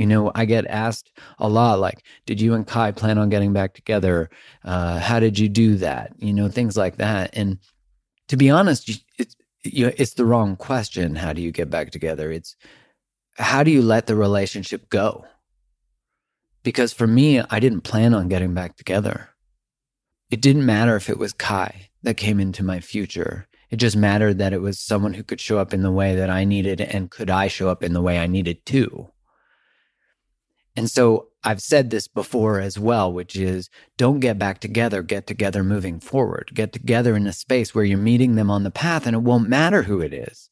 You 0.00 0.06
know, 0.06 0.32
I 0.34 0.46
get 0.46 0.66
asked 0.66 1.12
a 1.38 1.46
lot, 1.46 1.78
like, 1.78 2.02
did 2.24 2.40
you 2.40 2.54
and 2.54 2.66
Kai 2.66 2.90
plan 2.90 3.18
on 3.18 3.28
getting 3.28 3.52
back 3.52 3.74
together? 3.74 4.30
Uh, 4.64 4.98
how 4.98 5.20
did 5.20 5.38
you 5.38 5.46
do 5.46 5.74
that? 5.74 6.14
You 6.16 6.32
know, 6.32 6.48
things 6.48 6.74
like 6.74 6.96
that. 6.96 7.28
And 7.34 7.58
to 8.28 8.38
be 8.38 8.48
honest, 8.48 9.02
it's, 9.18 9.36
you 9.62 9.84
know, 9.84 9.92
it's 9.98 10.14
the 10.14 10.24
wrong 10.24 10.56
question. 10.56 11.16
How 11.16 11.34
do 11.34 11.42
you 11.42 11.52
get 11.52 11.68
back 11.68 11.90
together? 11.90 12.32
It's 12.32 12.56
how 13.36 13.62
do 13.62 13.70
you 13.70 13.82
let 13.82 14.06
the 14.06 14.16
relationship 14.16 14.88
go? 14.88 15.26
Because 16.62 16.94
for 16.94 17.06
me, 17.06 17.42
I 17.50 17.60
didn't 17.60 17.82
plan 17.82 18.14
on 18.14 18.30
getting 18.30 18.54
back 18.54 18.78
together. 18.78 19.28
It 20.30 20.40
didn't 20.40 20.64
matter 20.64 20.96
if 20.96 21.10
it 21.10 21.18
was 21.18 21.34
Kai 21.34 21.90
that 22.04 22.16
came 22.16 22.40
into 22.40 22.64
my 22.64 22.80
future. 22.80 23.48
It 23.68 23.76
just 23.76 23.98
mattered 23.98 24.38
that 24.38 24.54
it 24.54 24.62
was 24.62 24.80
someone 24.80 25.12
who 25.12 25.22
could 25.22 25.42
show 25.42 25.58
up 25.58 25.74
in 25.74 25.82
the 25.82 25.92
way 25.92 26.14
that 26.14 26.30
I 26.30 26.44
needed 26.44 26.80
and 26.80 27.10
could 27.10 27.28
I 27.28 27.48
show 27.48 27.68
up 27.68 27.82
in 27.82 27.92
the 27.92 28.00
way 28.00 28.18
I 28.18 28.26
needed 28.26 28.64
to. 28.64 29.10
And 30.80 30.88
so 30.88 31.28
I've 31.44 31.60
said 31.60 31.90
this 31.90 32.08
before 32.08 32.58
as 32.58 32.78
well, 32.78 33.12
which 33.12 33.36
is 33.36 33.68
don't 33.98 34.18
get 34.18 34.38
back 34.38 34.60
together, 34.60 35.02
get 35.02 35.26
together 35.26 35.62
moving 35.62 36.00
forward. 36.00 36.52
Get 36.54 36.72
together 36.72 37.14
in 37.16 37.26
a 37.26 37.34
space 37.34 37.74
where 37.74 37.84
you're 37.84 37.98
meeting 37.98 38.34
them 38.34 38.50
on 38.50 38.62
the 38.62 38.70
path 38.70 39.06
and 39.06 39.14
it 39.14 39.18
won't 39.18 39.46
matter 39.46 39.82
who 39.82 40.00
it 40.00 40.14
is. 40.14 40.48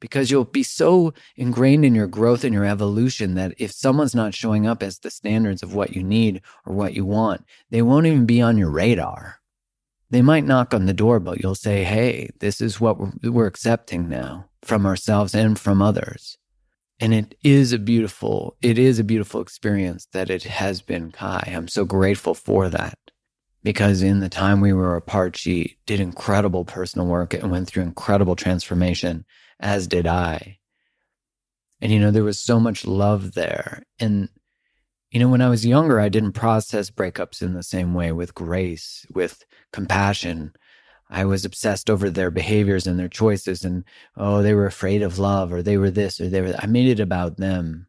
Because 0.00 0.30
you'll 0.30 0.46
be 0.46 0.62
so 0.62 1.12
ingrained 1.36 1.84
in 1.84 1.94
your 1.94 2.06
growth 2.06 2.42
and 2.42 2.54
your 2.54 2.64
evolution 2.64 3.34
that 3.34 3.52
if 3.58 3.70
someone's 3.70 4.14
not 4.14 4.32
showing 4.32 4.66
up 4.66 4.82
as 4.82 4.98
the 4.98 5.10
standards 5.10 5.62
of 5.62 5.74
what 5.74 5.94
you 5.94 6.02
need 6.02 6.40
or 6.64 6.74
what 6.74 6.94
you 6.94 7.04
want, 7.04 7.44
they 7.68 7.82
won't 7.82 8.06
even 8.06 8.24
be 8.24 8.40
on 8.40 8.56
your 8.56 8.70
radar. 8.70 9.40
They 10.08 10.22
might 10.22 10.46
knock 10.46 10.72
on 10.72 10.86
the 10.86 10.94
door, 10.94 11.20
but 11.20 11.42
you'll 11.42 11.54
say, 11.54 11.84
Hey, 11.84 12.30
this 12.40 12.62
is 12.62 12.80
what 12.80 12.96
we're, 13.22 13.46
accepting 13.46 14.08
now 14.08 14.46
from 14.62 14.86
ourselves 14.86 15.34
and 15.34 15.58
from 15.58 15.82
others 15.82 16.38
and 17.00 17.14
it 17.14 17.34
is 17.42 17.72
a 17.72 17.78
beautiful 17.78 18.56
it 18.62 18.78
is 18.78 18.98
a 18.98 19.04
beautiful 19.04 19.40
experience 19.40 20.06
that 20.12 20.30
it 20.30 20.44
has 20.44 20.80
been 20.80 21.10
kai. 21.12 21.52
I'm 21.54 21.68
so 21.68 21.84
grateful 21.84 22.34
for 22.34 22.68
that. 22.68 22.98
Because 23.64 24.02
in 24.02 24.20
the 24.20 24.28
time 24.28 24.60
we 24.60 24.72
were 24.72 24.96
apart 24.96 25.36
she 25.36 25.76
did 25.86 26.00
incredible 26.00 26.64
personal 26.64 27.06
work 27.06 27.34
and 27.34 27.50
went 27.50 27.68
through 27.68 27.82
incredible 27.82 28.36
transformation 28.36 29.24
as 29.60 29.86
did 29.86 30.06
i. 30.06 30.58
And 31.80 31.92
you 31.92 32.00
know 32.00 32.10
there 32.10 32.24
was 32.24 32.40
so 32.40 32.58
much 32.58 32.86
love 32.86 33.34
there. 33.34 33.82
And 34.00 34.28
you 35.10 35.20
know 35.20 35.28
when 35.28 35.40
i 35.40 35.48
was 35.48 35.64
younger 35.64 35.98
i 35.98 36.08
didn't 36.08 36.32
process 36.32 36.90
breakups 36.90 37.40
in 37.40 37.54
the 37.54 37.62
same 37.62 37.94
way 37.94 38.12
with 38.12 38.34
grace 38.34 39.06
with 39.14 39.44
compassion 39.72 40.52
I 41.10 41.24
was 41.24 41.44
obsessed 41.44 41.88
over 41.88 42.10
their 42.10 42.30
behaviors 42.30 42.86
and 42.86 42.98
their 42.98 43.08
choices 43.08 43.64
and 43.64 43.84
oh 44.16 44.42
they 44.42 44.54
were 44.54 44.66
afraid 44.66 45.02
of 45.02 45.18
love 45.18 45.52
or 45.52 45.62
they 45.62 45.78
were 45.78 45.90
this 45.90 46.20
or 46.20 46.28
they 46.28 46.40
were 46.40 46.54
I 46.58 46.66
made 46.66 46.88
it 46.88 47.00
about 47.00 47.36
them. 47.36 47.86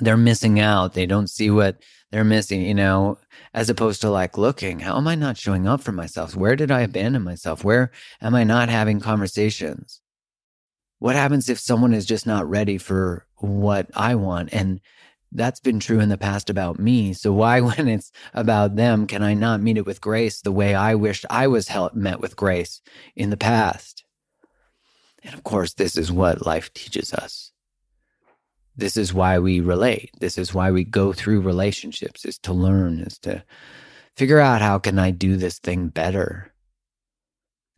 They're 0.00 0.16
missing 0.16 0.60
out. 0.60 0.94
They 0.94 1.06
don't 1.06 1.28
see 1.28 1.50
what 1.50 1.82
they're 2.10 2.24
missing, 2.24 2.62
you 2.62 2.74
know, 2.74 3.18
as 3.54 3.70
opposed 3.70 4.00
to 4.00 4.10
like 4.10 4.38
looking, 4.38 4.80
how 4.80 4.96
am 4.96 5.08
I 5.08 5.14
not 5.14 5.36
showing 5.36 5.66
up 5.66 5.80
for 5.80 5.92
myself? 5.92 6.34
Where 6.34 6.56
did 6.56 6.70
I 6.70 6.80
abandon 6.80 7.22
myself? 7.22 7.64
Where 7.64 7.90
am 8.20 8.34
I 8.34 8.44
not 8.44 8.68
having 8.68 9.00
conversations? 9.00 10.00
What 10.98 11.16
happens 11.16 11.48
if 11.48 11.58
someone 11.58 11.94
is 11.94 12.06
just 12.06 12.26
not 12.26 12.48
ready 12.48 12.78
for 12.78 13.26
what 13.36 13.90
I 13.94 14.16
want 14.16 14.52
and 14.52 14.80
that's 15.32 15.60
been 15.60 15.80
true 15.80 16.00
in 16.00 16.08
the 16.08 16.18
past 16.18 16.50
about 16.50 16.78
me. 16.78 17.12
So 17.12 17.32
why, 17.32 17.60
when 17.60 17.88
it's 17.88 18.12
about 18.34 18.76
them, 18.76 19.06
can 19.06 19.22
I 19.22 19.34
not 19.34 19.60
meet 19.60 19.78
it 19.78 19.86
with 19.86 20.00
grace 20.00 20.40
the 20.40 20.52
way 20.52 20.74
I 20.74 20.94
wished 20.94 21.26
I 21.30 21.46
was 21.46 21.70
met 21.94 22.20
with 22.20 22.36
grace 22.36 22.80
in 23.14 23.30
the 23.30 23.36
past? 23.36 24.04
And 25.22 25.34
of 25.34 25.44
course, 25.44 25.74
this 25.74 25.96
is 25.96 26.10
what 26.10 26.46
life 26.46 26.72
teaches 26.72 27.12
us. 27.12 27.52
This 28.76 28.96
is 28.96 29.12
why 29.12 29.38
we 29.38 29.60
relate. 29.60 30.10
This 30.20 30.38
is 30.38 30.54
why 30.54 30.70
we 30.70 30.84
go 30.84 31.12
through 31.12 31.42
relationships 31.42 32.24
is 32.24 32.38
to 32.38 32.52
learn, 32.52 33.00
is 33.00 33.18
to 33.18 33.44
figure 34.16 34.38
out 34.38 34.62
how 34.62 34.78
can 34.78 34.98
I 34.98 35.10
do 35.10 35.36
this 35.36 35.58
thing 35.58 35.88
better. 35.88 36.54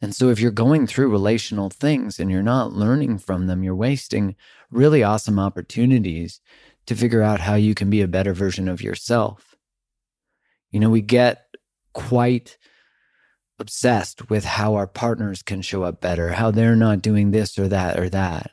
And 0.01 0.15
so 0.15 0.31
if 0.31 0.41
you're 0.41 0.51
going 0.51 0.87
through 0.87 1.11
relational 1.11 1.71
things 1.71 2.19
and 2.19 2.31
you're 2.31 2.43
not 2.43 2.73
learning 2.73 3.19
from 3.19 3.47
them, 3.47 3.63
you're 3.63 3.75
wasting 3.75 4.37
really 4.71 5.03
awesome 5.03 5.39
opportunities 5.39 6.41
to 6.87 6.95
figure 6.95 7.23
out 7.23 7.41
how 7.41 7.55
you 7.55 7.75
can 7.75 7.91
be 7.91 8.01
a 8.01 8.09
better 8.09 8.33
version 8.33 8.69
of 8.69 8.83
yourself. 8.83 9.55
You 10.71 10.81
know, 10.81 10.91
we 10.91 11.01
get 11.01 11.47
quite 11.93 12.57
obsessed 13.59 14.29
with 14.31 14.45
how 14.45 14.75
our 14.75 14.87
partners 14.87 15.43
can 15.43 15.63
show 15.63 15.85
up 15.85 16.01
better, 16.01 16.33
how 16.33 16.51
they're 16.51 16.77
not 16.77 17.03
doing 17.03 17.31
this 17.31 17.59
or 17.59 17.69
that 17.69 17.99
or 17.99 18.09
that. 18.09 18.51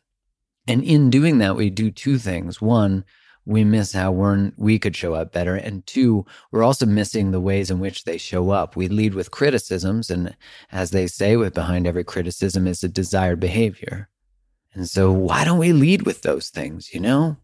And 0.67 0.83
in 0.83 1.09
doing 1.09 1.39
that, 1.39 1.55
we 1.55 1.69
do 1.69 1.89
two 1.89 2.17
things. 2.17 2.61
One, 2.61 3.03
we 3.45 3.63
miss 3.63 3.93
how 3.93 4.11
we're, 4.11 4.51
we 4.57 4.77
could 4.77 4.95
show 4.95 5.15
up 5.15 5.31
better. 5.31 5.55
And 5.55 5.85
two, 5.87 6.25
we're 6.51 6.63
also 6.63 6.85
missing 6.85 7.31
the 7.31 7.41
ways 7.41 7.71
in 7.71 7.79
which 7.79 8.03
they 8.03 8.19
show 8.19 8.51
up. 8.51 8.75
We 8.75 8.87
lead 8.87 9.15
with 9.15 9.31
criticisms. 9.31 10.11
And 10.11 10.35
as 10.71 10.91
they 10.91 11.07
say, 11.07 11.35
with 11.35 11.55
behind 11.55 11.87
every 11.87 12.03
criticism 12.03 12.67
is 12.67 12.83
a 12.83 12.87
desired 12.87 13.39
behavior. 13.39 14.09
And 14.75 14.87
so 14.87 15.11
why 15.11 15.43
don't 15.45 15.57
we 15.57 15.73
lead 15.73 16.03
with 16.03 16.21
those 16.21 16.49
things, 16.49 16.93
you 16.93 16.99
know? 16.99 17.37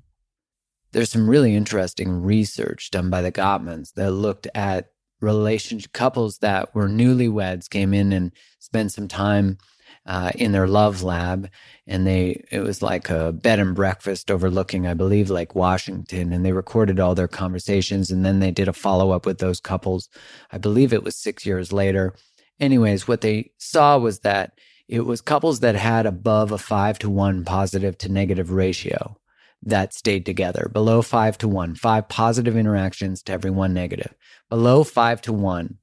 There's 0.96 1.12
some 1.12 1.30
really 1.30 1.58
interesting 1.58 2.22
research 2.22 2.90
done 2.90 3.10
by 3.10 3.22
the 3.22 3.30
Gottmans 3.30 3.92
that 3.96 4.12
looked 4.12 4.48
at 4.56 4.92
relationship 5.20 5.92
couples 5.92 6.38
that 6.38 6.74
were 6.74 6.88
newlyweds 6.88 7.70
came 7.70 7.94
in 7.94 8.14
and 8.14 8.32
spent 8.60 8.94
some 8.94 9.10
time 9.10 9.58
uh, 10.06 10.32
in 10.36 10.54
their 10.54 10.70
love 10.70 11.04
lab 11.04 11.50
and 11.86 12.08
they 12.08 12.46
it 12.50 12.62
was 12.62 12.82
like 12.82 13.10
a 13.10 13.34
bed 13.34 13.60
and 13.60 13.76
breakfast 13.76 14.32
overlooking 14.32 14.88
i 14.88 14.94
believe 14.94 15.30
like 15.30 15.56
washington 15.56 16.32
and 16.32 16.46
they 16.46 16.52
recorded 16.52 17.00
all 17.00 17.16
their 17.16 17.28
conversations 17.28 18.10
and 18.10 18.24
then 18.24 18.40
they 18.40 18.52
did 18.52 18.68
a 18.68 18.74
follow-up 18.74 19.26
with 19.26 19.40
those 19.40 19.60
couples 19.60 20.08
i 20.52 20.58
believe 20.58 20.94
it 20.94 21.04
was 21.04 21.16
six 21.18 21.46
years 21.46 21.74
later. 21.74 22.14
Anyways 22.60 23.06
what 23.06 23.20
they 23.20 23.52
saw 23.58 23.98
was 23.98 24.20
that 24.20 24.60
it 24.88 25.02
was 25.02 25.20
couples 25.20 25.60
that 25.60 25.76
had 25.76 26.06
above 26.06 26.54
a 26.54 26.58
five 26.58 26.98
to 27.00 27.10
one 27.10 27.44
positive 27.44 27.98
to 27.98 28.10
negative 28.10 28.52
ratio 28.52 29.18
that 29.66 29.94
stayed 29.94 30.26
together 30.26 30.70
below 30.72 31.02
five 31.02 31.38
to 31.40 31.48
one, 31.48 31.76
five 31.76 32.08
positive 32.08 32.56
interactions 32.56 33.22
to 33.24 33.34
every 33.34 33.52
one 33.52 33.74
negative. 33.74 34.14
Below 34.50 34.84
five 34.84 35.22
to 35.24 35.34
one 35.34 35.80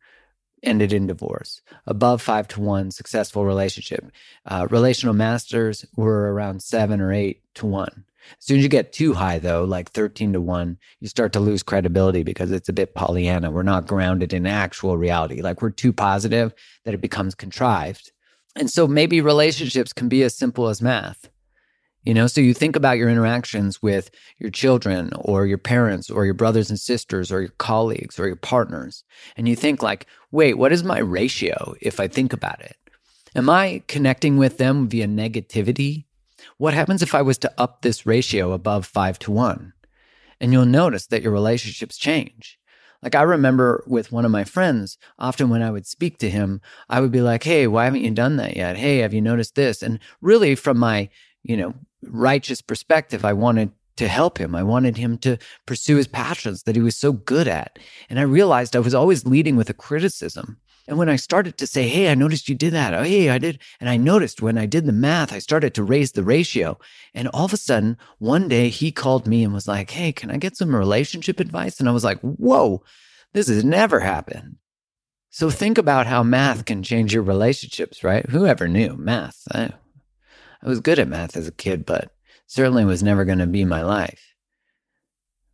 ended 0.62 0.92
in 0.92 1.08
divorce. 1.08 1.60
Above 1.86 2.22
five 2.22 2.46
to 2.48 2.60
one, 2.60 2.90
successful 2.90 3.44
relationship. 3.44 4.10
Uh, 4.46 4.66
relational 4.70 5.14
masters 5.14 5.84
were 5.96 6.32
around 6.32 6.62
seven 6.62 7.00
or 7.00 7.12
eight 7.12 7.42
to 7.54 7.66
one. 7.66 8.04
As 8.38 8.44
soon 8.46 8.58
as 8.58 8.62
you 8.62 8.68
get 8.68 8.92
too 8.92 9.14
high, 9.14 9.38
though, 9.38 9.64
like 9.64 9.90
13 9.90 10.32
to 10.34 10.40
1, 10.40 10.78
you 11.00 11.08
start 11.08 11.32
to 11.32 11.40
lose 11.40 11.62
credibility 11.62 12.22
because 12.22 12.52
it's 12.52 12.68
a 12.68 12.72
bit 12.72 12.94
Pollyanna. 12.94 13.50
We're 13.50 13.64
not 13.64 13.88
grounded 13.88 14.32
in 14.32 14.46
actual 14.46 14.96
reality. 14.96 15.42
Like 15.42 15.60
we're 15.60 15.70
too 15.70 15.92
positive 15.92 16.54
that 16.84 16.94
it 16.94 17.00
becomes 17.00 17.34
contrived. 17.34 18.12
And 18.54 18.70
so 18.70 18.86
maybe 18.86 19.20
relationships 19.20 19.92
can 19.92 20.08
be 20.08 20.22
as 20.22 20.36
simple 20.36 20.68
as 20.68 20.82
math. 20.82 21.30
You 22.04 22.14
know, 22.14 22.26
so 22.26 22.40
you 22.40 22.52
think 22.52 22.74
about 22.74 22.98
your 22.98 23.08
interactions 23.08 23.80
with 23.80 24.10
your 24.38 24.50
children 24.50 25.12
or 25.14 25.46
your 25.46 25.58
parents 25.58 26.10
or 26.10 26.24
your 26.24 26.34
brothers 26.34 26.68
and 26.68 26.78
sisters 26.78 27.30
or 27.30 27.40
your 27.40 27.52
colleagues 27.58 28.18
or 28.18 28.26
your 28.26 28.36
partners. 28.36 29.04
And 29.36 29.48
you 29.48 29.54
think, 29.54 29.82
like, 29.82 30.06
wait, 30.32 30.58
what 30.58 30.72
is 30.72 30.82
my 30.82 30.98
ratio 30.98 31.74
if 31.80 32.00
I 32.00 32.08
think 32.08 32.32
about 32.32 32.60
it? 32.60 32.76
Am 33.36 33.48
I 33.48 33.84
connecting 33.86 34.36
with 34.36 34.58
them 34.58 34.88
via 34.88 35.06
negativity? 35.06 36.06
What 36.58 36.74
happens 36.74 37.02
if 37.02 37.14
I 37.14 37.22
was 37.22 37.38
to 37.38 37.52
up 37.56 37.82
this 37.82 38.04
ratio 38.04 38.52
above 38.52 38.84
five 38.84 39.18
to 39.20 39.30
one? 39.30 39.72
And 40.40 40.52
you'll 40.52 40.66
notice 40.66 41.06
that 41.06 41.22
your 41.22 41.32
relationships 41.32 41.96
change. 41.96 42.58
Like 43.00 43.14
I 43.14 43.22
remember 43.22 43.84
with 43.86 44.10
one 44.10 44.24
of 44.24 44.32
my 44.32 44.42
friends, 44.42 44.98
often 45.20 45.50
when 45.50 45.62
I 45.62 45.70
would 45.70 45.86
speak 45.86 46.18
to 46.18 46.30
him, 46.30 46.60
I 46.88 47.00
would 47.00 47.12
be 47.12 47.20
like, 47.20 47.44
Hey, 47.44 47.68
why 47.68 47.84
haven't 47.84 48.04
you 48.04 48.10
done 48.10 48.36
that 48.36 48.56
yet? 48.56 48.76
Hey, 48.76 48.98
have 48.98 49.14
you 49.14 49.20
noticed 49.20 49.54
this? 49.54 49.82
And 49.82 50.00
really 50.20 50.56
from 50.56 50.78
my, 50.78 51.08
you 51.42 51.56
know, 51.56 51.74
righteous 52.02 52.60
perspective, 52.60 53.24
I 53.24 53.32
wanted 53.32 53.72
to 53.96 54.08
help 54.08 54.38
him. 54.38 54.54
I 54.54 54.62
wanted 54.62 54.96
him 54.96 55.18
to 55.18 55.38
pursue 55.66 55.96
his 55.96 56.08
passions 56.08 56.62
that 56.62 56.76
he 56.76 56.82
was 56.82 56.96
so 56.96 57.12
good 57.12 57.46
at. 57.46 57.78
And 58.08 58.18
I 58.18 58.22
realized 58.22 58.74
I 58.74 58.80
was 58.80 58.94
always 58.94 59.26
leading 59.26 59.56
with 59.56 59.68
a 59.70 59.74
criticism. 59.74 60.58
And 60.88 60.98
when 60.98 61.08
I 61.08 61.16
started 61.16 61.58
to 61.58 61.66
say, 61.66 61.88
Hey, 61.88 62.10
I 62.10 62.14
noticed 62.14 62.48
you 62.48 62.54
did 62.54 62.72
that. 62.72 62.94
Oh, 62.94 63.04
hey, 63.04 63.30
I 63.30 63.38
did. 63.38 63.60
And 63.80 63.88
I 63.88 63.96
noticed 63.96 64.42
when 64.42 64.58
I 64.58 64.66
did 64.66 64.86
the 64.86 64.92
math, 64.92 65.32
I 65.32 65.38
started 65.38 65.74
to 65.74 65.84
raise 65.84 66.12
the 66.12 66.24
ratio. 66.24 66.78
And 67.14 67.28
all 67.28 67.44
of 67.44 67.52
a 67.52 67.56
sudden, 67.56 67.96
one 68.18 68.48
day 68.48 68.68
he 68.68 68.90
called 68.90 69.26
me 69.26 69.44
and 69.44 69.54
was 69.54 69.68
like, 69.68 69.90
Hey, 69.90 70.12
can 70.12 70.30
I 70.30 70.38
get 70.38 70.56
some 70.56 70.74
relationship 70.74 71.38
advice? 71.38 71.78
And 71.78 71.88
I 71.88 71.92
was 71.92 72.04
like, 72.04 72.20
Whoa, 72.20 72.82
this 73.32 73.48
has 73.48 73.64
never 73.64 74.00
happened. 74.00 74.56
So 75.30 75.48
think 75.48 75.78
about 75.78 76.06
how 76.06 76.22
math 76.22 76.66
can 76.66 76.82
change 76.82 77.14
your 77.14 77.22
relationships, 77.22 78.04
right? 78.04 78.28
Whoever 78.28 78.68
knew 78.68 78.96
math? 78.96 79.46
I 80.62 80.68
was 80.68 80.80
good 80.80 80.98
at 80.98 81.08
math 81.08 81.36
as 81.36 81.48
a 81.48 81.52
kid, 81.52 81.84
but 81.84 82.12
certainly 82.46 82.84
was 82.84 83.02
never 83.02 83.24
going 83.24 83.38
to 83.38 83.46
be 83.46 83.64
my 83.64 83.82
life. 83.82 84.34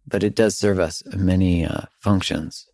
But 0.06 0.22
it 0.22 0.34
does 0.34 0.56
serve 0.56 0.78
us 0.78 1.02
many 1.06 1.64
uh, 1.64 1.82
functions. 2.00 2.66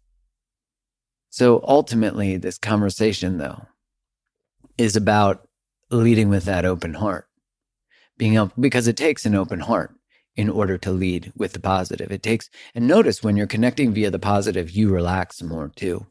So 1.30 1.64
ultimately, 1.66 2.36
this 2.36 2.58
conversation, 2.58 3.38
though, 3.38 3.66
is 4.78 4.96
about 4.96 5.48
leading 5.90 6.28
with 6.28 6.44
that 6.44 6.64
open 6.64 6.94
heart. 6.94 7.26
Being 8.16 8.34
able, 8.34 8.52
because 8.58 8.86
it 8.86 8.96
takes 8.96 9.26
an 9.26 9.34
open 9.34 9.60
heart 9.60 9.94
in 10.36 10.48
order 10.48 10.78
to 10.78 10.92
lead 10.92 11.32
with 11.36 11.52
the 11.52 11.60
positive. 11.60 12.12
It 12.12 12.22
takes, 12.22 12.48
and 12.74 12.86
notice 12.86 13.22
when 13.22 13.36
you're 13.36 13.46
connecting 13.46 13.92
via 13.92 14.10
the 14.10 14.18
positive, 14.18 14.70
you 14.70 14.90
relax 14.90 15.42
more 15.42 15.72
too, 15.74 16.06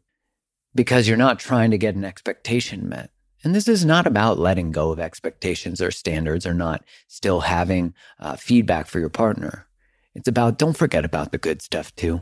because 0.75 1.07
you're 1.07 1.17
not 1.17 1.39
trying 1.39 1.71
to 1.71 1.77
get 1.77 1.95
an 1.95 2.05
expectation 2.05 2.88
met. 2.88 3.12
And 3.43 3.53
this 3.53 3.67
is 3.67 3.84
not 3.84 4.08
about 4.08 4.39
letting 4.39 4.71
go 4.71 4.91
of 4.91 4.99
expectations 4.99 5.82
or 5.82 5.91
standards 5.91 6.45
or 6.45 6.53
not 6.53 6.84
still 7.08 7.41
having 7.41 7.93
uh, 8.19 8.38
feedback 8.38 8.88
for 8.88 8.99
your 8.99 9.10
partner. 9.10 9.67
It's 10.15 10.27
about 10.27 10.58
don't 10.58 10.77
forget 10.77 11.03
about 11.03 11.32
the 11.32 11.38
good 11.38 11.62
stuff 11.62 11.93
too. 11.95 12.21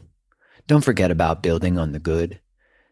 Don't 0.68 0.84
forget 0.84 1.12
about 1.12 1.44
building 1.44 1.78
on 1.78 1.92
the 1.92 2.00
good. 2.00 2.40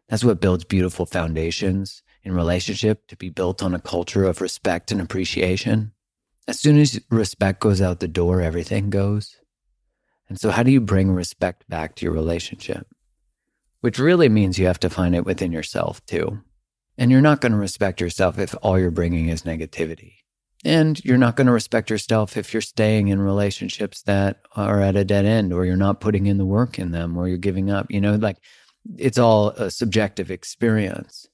That's 0.10 0.24
what 0.24 0.42
builds 0.42 0.64
beautiful 0.64 1.06
foundations 1.06 2.04
in 2.24 2.34
relationship 2.34 3.08
to 3.08 3.16
be 3.16 3.30
built 3.30 3.64
on 3.64 3.74
a 3.74 3.80
culture 3.80 4.26
of 4.26 4.42
respect 4.42 4.92
and 4.92 5.02
appreciation. 5.02 5.94
As 6.48 6.60
soon 6.60 6.80
as 6.80 7.00
respect 7.10 7.62
goes 7.62 7.82
out 7.82 8.00
the 8.00 8.08
door, 8.08 8.42
everything 8.42 8.90
goes. 8.90 9.38
And 10.28 10.40
so, 10.40 10.52
how 10.52 10.64
do 10.64 10.72
you 10.72 10.82
bring 10.82 11.12
respect 11.12 11.68
back 11.70 11.96
to 11.96 12.06
your 12.06 12.14
relationship? 12.14 12.88
Which 13.82 13.98
really 13.98 14.30
means 14.30 14.60
you 14.60 14.68
have 14.68 14.80
to 14.82 14.90
find 14.90 15.16
it 15.16 15.26
within 15.26 15.52
yourself 15.52 16.06
too. 16.06 16.42
And 17.00 17.12
you're 17.12 17.22
not 17.22 17.40
going 17.40 17.54
to 17.54 17.58
respect 17.58 18.02
yourself 18.02 18.38
if 18.38 18.54
all 18.62 18.78
you're 18.78 18.92
bringing 18.92 19.30
is 19.30 19.44
negativity. 19.44 20.16
And 20.66 21.04
you're 21.06 21.18
not 21.18 21.38
going 21.38 21.48
to 21.48 21.54
respect 21.54 21.90
yourself 21.90 22.36
if 22.36 22.54
you're 22.54 22.62
staying 22.62 23.08
in 23.08 23.22
relationships 23.22 24.02
that 24.02 24.42
are 24.58 24.82
at 24.82 24.98
a 24.98 25.06
dead 25.06 25.24
end 25.24 25.54
or 25.54 25.64
you're 25.64 25.78
not 25.78 26.02
putting 26.02 26.26
in 26.26 26.38
the 26.38 26.46
work 26.46 26.78
in 26.78 26.92
them 26.92 27.18
or 27.18 27.30
you're 27.30 27.38
giving 27.38 27.72
up. 27.72 27.90
You 27.90 28.02
know, 28.02 28.16
like 28.16 28.36
it's 28.98 29.18
all 29.18 29.52
a 29.52 29.72
subjective 29.72 30.30
experience. 30.30 31.26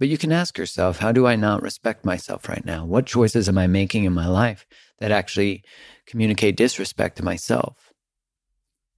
But 0.00 0.08
you 0.08 0.18
can 0.18 0.32
ask 0.32 0.58
yourself, 0.58 0.98
how 0.98 1.12
do 1.12 1.28
I 1.28 1.36
not 1.36 1.62
respect 1.62 2.04
myself 2.04 2.48
right 2.48 2.64
now? 2.64 2.84
What 2.84 3.06
choices 3.06 3.48
am 3.48 3.56
I 3.56 3.68
making 3.68 4.02
in 4.02 4.12
my 4.12 4.26
life 4.26 4.66
that 4.98 5.12
actually 5.12 5.62
communicate 6.06 6.56
disrespect 6.56 7.18
to 7.18 7.24
myself? 7.24 7.92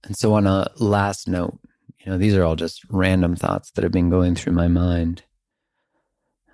And 0.03 0.17
so, 0.17 0.33
on 0.33 0.47
a 0.47 0.71
last 0.77 1.27
note, 1.27 1.59
you 1.99 2.11
know, 2.11 2.17
these 2.17 2.33
are 2.33 2.43
all 2.43 2.55
just 2.55 2.81
random 2.89 3.35
thoughts 3.35 3.69
that 3.71 3.83
have 3.83 3.91
been 3.91 4.09
going 4.09 4.33
through 4.33 4.53
my 4.53 4.67
mind. 4.67 5.21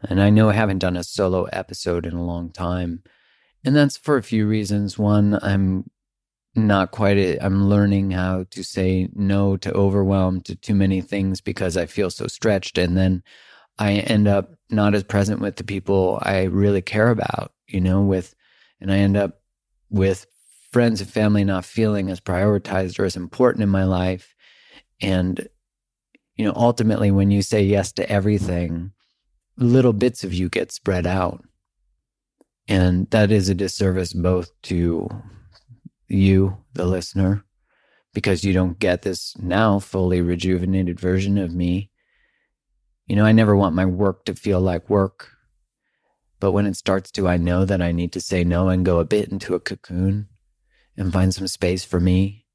And 0.10 0.22
I 0.22 0.30
know 0.30 0.50
I 0.50 0.54
haven't 0.54 0.80
done 0.80 0.98
a 0.98 1.04
solo 1.04 1.46
episode 1.46 2.06
in 2.06 2.14
a 2.14 2.24
long 2.24 2.52
time. 2.52 3.04
And 3.66 3.76
that's 3.76 3.98
for 3.98 4.18
a 4.18 4.24
few 4.24 4.48
reasons. 4.48 4.98
One, 4.98 5.40
I'm 5.42 5.90
not 6.56 6.92
quite, 6.92 7.18
i 7.18 7.38
I'm 7.42 7.70
learning 7.70 8.12
how 8.12 8.46
to 8.52 8.64
say 8.64 9.10
no 9.14 9.58
to 9.58 9.72
overwhelm 9.74 10.42
to 10.42 10.56
too 10.56 10.76
many 10.76 11.02
things 11.02 11.42
because 11.42 11.78
I 11.78 11.86
feel 11.86 12.10
so 12.10 12.28
stretched. 12.28 12.78
And 12.78 12.98
then 12.98 13.24
I 13.80 13.94
end 13.94 14.28
up 14.28 14.54
not 14.70 14.94
as 14.94 15.04
present 15.04 15.40
with 15.40 15.56
the 15.56 15.64
people 15.64 16.20
I 16.22 16.44
really 16.44 16.82
care 16.82 17.10
about, 17.10 17.54
you 17.68 17.82
know, 17.82 18.02
with, 18.02 18.36
and 18.80 18.92
I 18.92 18.98
end 18.98 19.18
up 19.18 19.42
with 19.90 20.28
friends 20.72 21.02
and 21.02 21.10
family 21.10 21.44
not 21.44 21.66
feeling 21.66 22.10
as 22.10 22.20
prioritized 22.20 23.00
or 23.00 23.06
as 23.06 23.16
important 23.16 23.64
in 23.64 23.70
my 23.70 23.84
life. 23.84 24.36
And, 25.02 25.48
you 26.36 26.46
know, 26.46 26.54
ultimately, 26.56 27.12
when 27.12 27.32
you 27.32 27.42
say 27.42 27.64
yes 27.64 27.92
to 27.94 28.10
everything, 28.10 28.92
little 29.58 29.94
bits 29.94 30.24
of 30.24 30.34
you 30.34 30.50
get 30.50 30.72
spread 30.72 31.06
out. 31.06 31.44
And 32.68 33.10
that 33.12 33.32
is 33.32 33.50
a 33.50 33.56
disservice 33.56 34.14
both 34.14 34.52
to 34.64 35.10
you, 36.08 36.58
the 36.74 36.86
listener, 36.86 37.44
because 38.14 38.44
you 38.44 38.54
don't 38.54 38.80
get 38.80 39.02
this 39.02 39.36
now 39.38 39.80
fully 39.80 40.22
rejuvenated 40.22 41.00
version 41.00 41.38
of 41.38 41.54
me. 41.54 41.92
You 43.06 43.16
know, 43.16 43.26
I 43.26 43.34
never 43.34 43.56
want 43.56 43.76
my 43.76 43.86
work 43.86 44.26
to 44.26 44.36
feel 44.36 44.62
like 44.62 44.90
work. 44.90 45.30
But 46.40 46.52
when 46.52 46.66
it 46.66 46.76
starts 46.76 47.12
to, 47.12 47.28
I 47.28 47.38
know 47.38 47.66
that 47.66 47.82
I 47.82 47.92
need 47.92 48.12
to 48.14 48.22
say 48.22 48.44
no 48.44 48.70
and 48.70 48.86
go 48.86 49.00
a 49.00 49.06
bit 49.06 49.30
into 49.30 49.56
a 49.56 49.60
cocoon 49.60 50.28
and 50.98 51.12
find 51.12 51.34
some 51.34 51.48
space 51.48 51.84
for 51.84 52.00
me. 52.00 52.46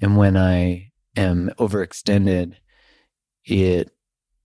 And 0.00 0.16
when 0.16 0.36
I 0.36 0.92
am 1.16 1.50
overextended, 1.58 2.54
it 3.44 3.93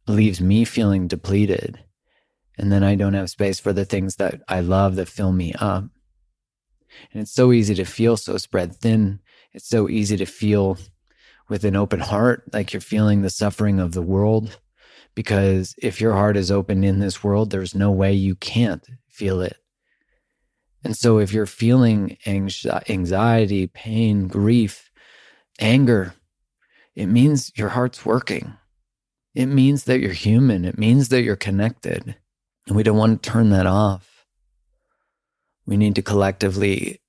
leaves 0.10 0.42
me 0.42 0.66
feeling 0.66 1.08
depleted. 1.08 1.80
And 2.58 2.72
then 2.72 2.84
I 2.84 2.96
don't 2.96 3.14
have 3.14 3.30
space 3.30 3.60
for 3.60 3.72
the 3.72 3.86
things 3.86 4.18
that 4.18 4.42
I 4.48 4.60
love 4.60 4.96
that 4.98 5.08
fill 5.08 5.32
me 5.32 5.54
up. 5.54 5.86
And 7.14 7.22
it's 7.22 7.32
so 7.32 7.54
easy 7.54 7.76
to 7.76 7.86
feel 7.86 8.18
so 8.18 8.38
spread 8.38 8.76
thin. 8.76 9.20
It's 9.54 9.70
so 9.70 9.88
easy 9.88 10.18
to 10.18 10.26
feel 10.26 10.78
with 11.48 11.64
an 11.64 11.76
open 11.76 12.00
heart, 12.00 12.44
like 12.54 12.74
you're 12.74 12.82
feeling 12.82 13.22
the 13.22 13.30
suffering 13.30 13.80
of 13.80 13.94
the 13.94 14.02
world. 14.02 14.60
Because 15.16 15.74
if 15.78 16.02
your 16.02 16.14
heart 16.14 16.38
is 16.38 16.52
open 16.52 16.84
in 16.84 17.00
this 17.00 17.24
world, 17.24 17.50
there's 17.50 17.74
no 17.74 17.92
way 17.92 18.14
you 18.14 18.36
can't 18.36 18.86
feel 19.08 19.42
it. 19.42 19.58
And 20.84 20.96
so 20.96 21.18
if 21.18 21.34
you're 21.34 21.46
feeling 21.46 22.18
anxiety, 22.26 23.68
pain, 23.68 24.28
grief, 24.28 24.92
anger, 25.60 26.14
it 26.96 27.08
means 27.08 27.52
your 27.56 27.70
heart's 27.70 28.06
working. 28.06 28.54
It 29.40 29.46
means 29.46 29.86
that 29.86 30.02
you're 30.02 30.12
human. 30.12 30.66
It 30.66 30.78
means 30.78 31.08
that 31.08 31.22
you're 31.22 31.38
connected. 31.38 32.18
And 32.68 32.76
we 32.76 32.84
don't 32.84 32.98
want 32.98 33.24
to 33.24 33.30
turn 33.30 33.52
that 33.52 33.66
off. 33.66 34.26
We 35.66 35.78
need 35.78 35.96
to 35.96 36.02
collectively 36.02 37.00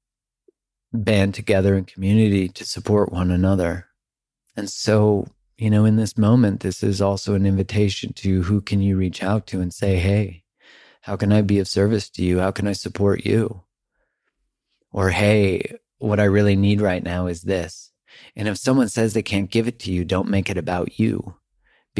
band 0.93 1.35
together 1.35 1.75
in 1.75 1.87
community 1.87 2.49
to 2.51 2.65
support 2.65 3.11
one 3.11 3.33
another. 3.33 3.89
And 4.57 4.71
so, 4.71 5.27
you 5.59 5.71
know, 5.71 5.85
in 5.85 5.97
this 5.97 6.17
moment, 6.17 6.61
this 6.61 6.85
is 6.85 7.03
also 7.03 7.35
an 7.35 7.47
invitation 7.47 8.13
to 8.19 8.45
who 8.45 8.61
can 8.61 8.81
you 8.81 8.97
reach 8.97 9.25
out 9.25 9.49
to 9.49 9.61
and 9.61 9.75
say, 9.75 9.97
hey, 9.97 10.45
how 11.01 11.17
can 11.17 11.33
I 11.33 11.43
be 11.43 11.59
of 11.59 11.67
service 11.67 12.09
to 12.11 12.23
you? 12.23 12.39
How 12.39 12.53
can 12.53 12.69
I 12.69 12.75
support 12.75 13.27
you? 13.27 13.65
Or, 14.93 15.11
hey, 15.11 15.79
what 15.99 16.21
I 16.21 16.25
really 16.27 16.55
need 16.55 16.81
right 16.81 17.03
now 17.03 17.27
is 17.27 17.43
this. 17.43 17.91
And 18.37 18.47
if 18.47 18.57
someone 18.57 18.89
says 18.89 19.15
they 19.15 19.21
can't 19.21 19.51
give 19.51 19.67
it 19.67 19.81
to 19.81 19.91
you, 19.91 20.05
don't 20.05 20.31
make 20.31 20.49
it 20.49 20.57
about 20.57 21.01
you 21.01 21.35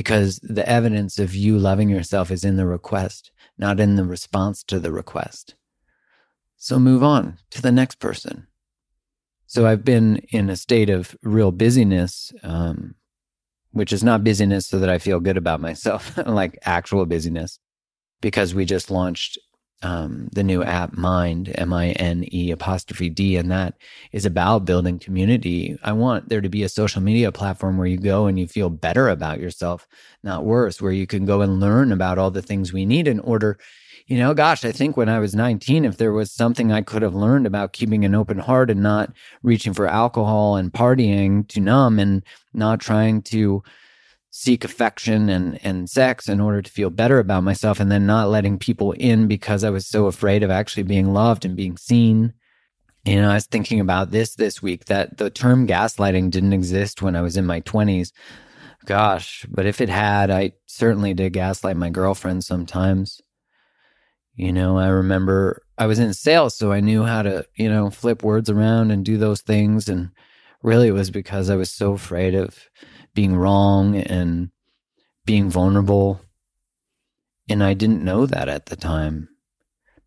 because 0.01 0.41
the 0.43 0.67
evidence 0.67 1.19
of 1.19 1.35
you 1.35 1.59
loving 1.59 1.91
yourself 1.91 2.31
is 2.31 2.43
in 2.43 2.57
the 2.57 2.65
request, 2.65 3.33
not 3.59 3.79
in 3.79 3.97
the 3.97 4.05
response 4.07 4.63
to 4.63 4.81
the 4.81 4.91
request. 4.91 5.57
So 6.57 6.79
move 6.79 7.03
on 7.03 7.37
to 7.51 7.61
the 7.61 7.71
next 7.71 7.97
person. 7.97 8.47
So 9.47 9.67
I've 9.67 9.85
been 9.85 10.17
in 10.31 10.49
a 10.49 10.57
state 10.57 10.89
of 10.89 11.15
real 11.23 11.53
busyness, 11.53 12.33
um, 12.43 12.95
which 13.73 13.93
is 13.93 14.03
not 14.03 14.25
busyness 14.25 14.67
so 14.67 14.79
that 14.79 14.89
I 14.89 14.97
feel 14.97 15.21
good 15.21 15.37
about 15.37 15.61
myself, 15.61 16.17
like 16.27 16.59
actual 16.63 17.05
busyness, 17.05 17.59
because 18.23 18.55
we 18.55 18.65
just 18.65 18.91
launched 18.91 19.39
um, 19.83 20.29
the 20.33 20.43
new 20.43 20.63
app 20.63 20.97
Mind, 20.97 21.53
M 21.57 21.73
I 21.73 21.91
N 21.93 22.27
E 22.33 22.51
apostrophe 22.51 23.09
D, 23.09 23.37
and 23.37 23.51
that 23.51 23.75
is 24.13 24.27
about 24.27 24.65
building 24.65 24.99
community. 24.99 25.79
I 25.83 25.93
want 25.93 26.29
there 26.29 26.41
to 26.41 26.49
be 26.49 26.63
a 26.63 26.69
social 26.69 27.01
media 27.01 27.33
platform 27.33 27.79
where 27.79 27.87
you 27.87 27.97
go 27.97 28.27
and 28.27 28.39
you 28.39 28.47
feel 28.47 28.69
better 28.69 29.09
about 29.09 29.41
yourself, 29.41 29.89
not 30.23 30.45
worse, 30.45 30.83
where 30.83 30.93
you 30.93 31.07
can 31.07 31.25
go 31.25 31.41
and 31.41 31.61
learn 31.61 31.93
about 31.93 32.19
all 32.19 32.31
the 32.31 32.43
things 32.43 32.73
we 32.73 32.85
need 32.85 33.09
in 33.09 33.21
order. 33.21 33.59
You 34.07 34.19
know, 34.19 34.35
gosh, 34.35 34.65
I 34.65 34.73
think 34.73 34.97
when 34.97 35.09
I 35.09 35.21
was 35.21 35.35
19, 35.35 35.85
if 35.85 35.97
there 35.97 36.13
was 36.13 36.33
something 36.33 36.73
I 36.73 36.83
could 36.83 37.03
have 37.03 37.15
learned 37.15 37.47
about 37.47 37.73
keeping 37.73 38.05
an 38.05 38.15
open 38.15 38.39
heart 38.39 38.69
and 38.69 38.83
not 38.83 39.13
reaching 39.43 39.73
for 39.73 39.87
alcohol 39.87 40.57
and 40.57 40.73
partying 40.73 41.47
to 41.49 41.61
numb 41.61 41.99
and 41.99 42.25
not 42.53 42.81
trying 42.81 43.23
to 43.23 43.63
seek 44.31 44.65
affection 44.65 45.29
and, 45.29 45.59
and 45.65 45.91
sex 45.91 46.29
in 46.29 46.41
order 46.41 46.63
to 46.63 46.71
feel 46.71 46.91
better 46.91 47.19
about 47.19 47.43
myself 47.43 47.81
and 47.81 47.91
then 47.91 48.07
not 48.07 48.29
letting 48.29 48.59
people 48.59 48.93
in 48.93 49.27
because 49.27 49.65
I 49.65 49.71
was 49.71 49.87
so 49.87 50.07
afraid 50.07 50.43
of 50.43 50.51
actually 50.51 50.85
being 50.85 51.13
loved 51.13 51.45
and 51.45 51.57
being 51.57 51.77
seen. 51.77 52.33
You 53.05 53.21
know, 53.21 53.31
I 53.31 53.35
was 53.35 53.47
thinking 53.47 53.81
about 53.81 54.11
this 54.11 54.37
this 54.37 54.63
week 54.63 54.85
that 54.85 55.17
the 55.17 55.31
term 55.31 55.67
gaslighting 55.67 56.31
didn't 56.31 56.53
exist 56.53 57.03
when 57.03 57.17
I 57.17 57.23
was 57.23 57.37
in 57.37 57.47
my 57.47 57.61
20s. 57.63 58.13
Gosh, 58.87 59.47
but 59.49 59.67
if 59.67 59.81
it 59.81 59.89
had, 59.89 60.31
I 60.31 60.53
certainly 60.67 61.13
did 61.13 61.33
gaslight 61.33 61.77
my 61.77 61.91
girlfriend 61.91 62.45
sometimes. 62.45 63.21
You 64.37 64.53
know, 64.53 64.79
I 64.79 64.89
remember 64.89 65.63
I 65.77 65.87
was 65.87 65.99
in 65.99 66.15
sales, 66.15 66.57
so 66.57 66.73
I 66.73 66.81
knew 66.81 67.05
how 67.05 67.23
to, 67.23 67.45
you 67.57 67.69
know, 67.69 67.91
flip 67.91 68.23
words 68.23 68.49
around 68.49 68.91
and 68.91 69.05
do 69.05 69.19
those 69.19 69.43
things. 69.43 69.89
And 69.89 70.11
really, 70.63 70.89
it 70.89 70.93
was 70.93 71.11
because 71.11 71.51
I 71.51 71.57
was 71.57 71.71
so 71.71 71.93
afraid 71.93 72.35
of 72.35 72.59
being 73.15 73.37
wrong 73.37 73.97
and 73.97 74.51
being 75.25 75.51
vulnerable. 75.51 76.21
And 77.49 77.63
I 77.63 77.75
didn't 77.75 78.05
know 78.05 78.27
that 78.27 78.49
at 78.49 78.67
the 78.67 78.77
time, 78.77 79.29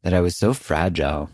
that 0.03 0.13
I 0.13 0.21
was 0.21 0.35
so 0.35 0.53
fragile. 0.53 1.29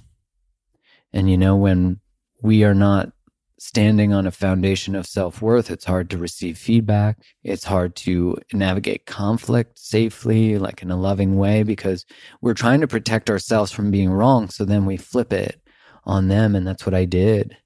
And 1.14 1.30
you 1.30 1.38
know, 1.38 1.56
when 1.56 2.00
we 2.42 2.64
are 2.64 2.74
not 2.74 3.12
standing 3.60 4.14
on 4.14 4.26
a 4.26 4.32
foundation 4.32 4.96
of 4.96 5.06
self 5.06 5.42
worth, 5.42 5.70
it's 5.70 5.86
hard 5.86 6.10
to 6.10 6.18
receive 6.18 6.58
feedback. 6.58 7.20
It's 7.44 7.66
hard 7.66 7.96
to 7.98 8.38
navigate 8.54 9.06
conflict 9.06 9.78
safely, 9.78 10.58
like 10.58 10.82
in 10.82 10.92
a 10.92 11.00
loving 11.00 11.38
way, 11.38 11.64
because 11.64 12.06
we're 12.42 12.54
trying 12.54 12.82
to 12.82 12.88
protect 12.88 13.30
ourselves 13.30 13.72
from 13.72 13.92
being 13.92 14.10
wrong. 14.10 14.50
So 14.50 14.66
then 14.66 14.86
we 14.86 14.98
flip 14.98 15.34
it 15.34 15.62
on 16.06 16.28
them. 16.28 16.56
And 16.56 16.66
that's 16.66 16.86
what 16.86 16.96
I 16.96 17.06
did. 17.06 17.58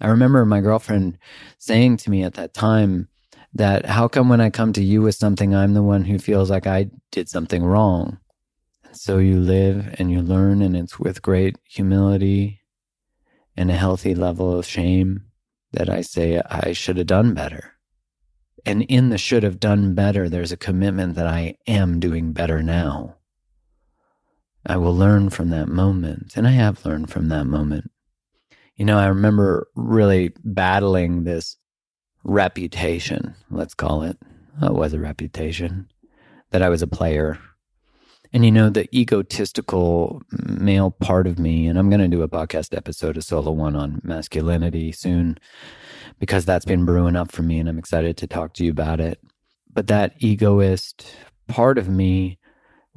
I 0.00 0.08
remember 0.08 0.44
my 0.44 0.60
girlfriend 0.60 1.18
saying 1.58 1.98
to 1.98 2.10
me 2.10 2.22
at 2.22 2.34
that 2.34 2.54
time, 2.54 3.08
that 3.54 3.86
how 3.86 4.08
come 4.08 4.28
when 4.28 4.40
I 4.40 4.50
come 4.50 4.72
to 4.74 4.82
you 4.82 5.02
with 5.02 5.14
something, 5.14 5.54
I'm 5.54 5.74
the 5.74 5.82
one 5.82 6.04
who 6.04 6.18
feels 6.18 6.50
like 6.50 6.66
I 6.66 6.90
did 7.10 7.28
something 7.28 7.64
wrong? 7.64 8.18
And 8.84 8.96
so 8.96 9.18
you 9.18 9.40
live 9.40 9.94
and 9.98 10.10
you 10.10 10.22
learn, 10.22 10.62
and 10.62 10.76
it's 10.76 10.98
with 10.98 11.22
great 11.22 11.56
humility 11.64 12.60
and 13.56 13.70
a 13.70 13.76
healthy 13.76 14.14
level 14.14 14.56
of 14.56 14.66
shame 14.66 15.24
that 15.72 15.90
I 15.90 16.00
say 16.00 16.40
I 16.48 16.72
should 16.72 16.96
have 16.96 17.06
done 17.06 17.34
better. 17.34 17.74
And 18.64 18.82
in 18.82 19.08
the 19.08 19.18
should 19.18 19.42
have 19.42 19.60
done 19.60 19.94
better, 19.94 20.28
there's 20.28 20.52
a 20.52 20.56
commitment 20.56 21.14
that 21.14 21.26
I 21.26 21.56
am 21.66 22.00
doing 22.00 22.32
better 22.32 22.62
now. 22.62 23.16
I 24.66 24.76
will 24.76 24.94
learn 24.94 25.30
from 25.30 25.50
that 25.50 25.68
moment. 25.68 26.36
And 26.36 26.46
I 26.46 26.50
have 26.50 26.84
learned 26.84 27.10
from 27.10 27.28
that 27.28 27.46
moment. 27.46 27.90
You 28.76 28.84
know, 28.84 28.98
I 28.98 29.06
remember 29.06 29.68
really 29.74 30.34
battling 30.44 31.24
this 31.24 31.56
reputation, 32.28 33.34
let's 33.50 33.74
call 33.74 34.02
it. 34.02 34.18
it 34.62 34.74
was 34.74 34.92
a 34.92 34.98
reputation 34.98 35.88
that 36.50 36.62
I 36.62 36.68
was 36.68 36.82
a 36.82 36.86
player. 36.86 37.38
And 38.32 38.44
you 38.44 38.52
know, 38.52 38.68
the 38.68 38.86
egotistical 38.94 40.20
male 40.30 40.90
part 40.90 41.26
of 41.26 41.38
me, 41.38 41.66
and 41.66 41.78
I'm 41.78 41.88
going 41.88 42.00
to 42.00 42.08
do 42.08 42.22
a 42.22 42.28
podcast 42.28 42.76
episode, 42.76 43.16
a 43.16 43.22
solo 43.22 43.50
one 43.50 43.74
on 43.74 44.02
masculinity 44.04 44.92
soon, 44.92 45.38
because 46.18 46.44
that's 46.44 46.66
been 46.66 46.84
brewing 46.84 47.16
up 47.16 47.32
for 47.32 47.42
me 47.42 47.58
and 47.58 47.68
I'm 47.68 47.78
excited 47.78 48.18
to 48.18 48.26
talk 48.26 48.52
to 48.54 48.64
you 48.64 48.70
about 48.70 49.00
it. 49.00 49.18
But 49.72 49.86
that 49.86 50.12
egoist 50.18 51.10
part 51.46 51.78
of 51.78 51.88
me 51.88 52.37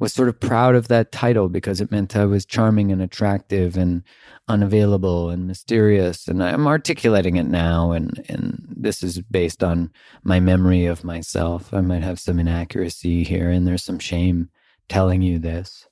was 0.02 0.12
sort 0.12 0.28
of 0.28 0.40
proud 0.40 0.74
of 0.74 0.88
that 0.88 1.12
title 1.12 1.48
because 1.48 1.80
it 1.80 1.92
meant 1.92 2.16
I 2.16 2.24
was 2.24 2.44
charming 2.44 2.90
and 2.90 3.00
attractive 3.00 3.76
and 3.76 4.02
unavailable 4.48 5.30
and 5.30 5.46
mysterious. 5.46 6.26
And 6.26 6.42
I'm 6.42 6.66
articulating 6.66 7.36
it 7.36 7.46
now, 7.46 7.92
and 7.92 8.24
and 8.28 8.66
this 8.68 9.04
is 9.04 9.20
based 9.20 9.62
on 9.62 9.92
my 10.24 10.40
memory 10.40 10.86
of 10.86 11.04
myself. 11.04 11.72
I 11.72 11.82
might 11.82 12.02
have 12.02 12.18
some 12.18 12.40
inaccuracy 12.40 13.22
here, 13.22 13.48
and 13.48 13.64
there's 13.64 13.84
some 13.84 14.00
shame 14.00 14.50
telling 14.88 15.22
you 15.22 15.38
this. 15.38 15.86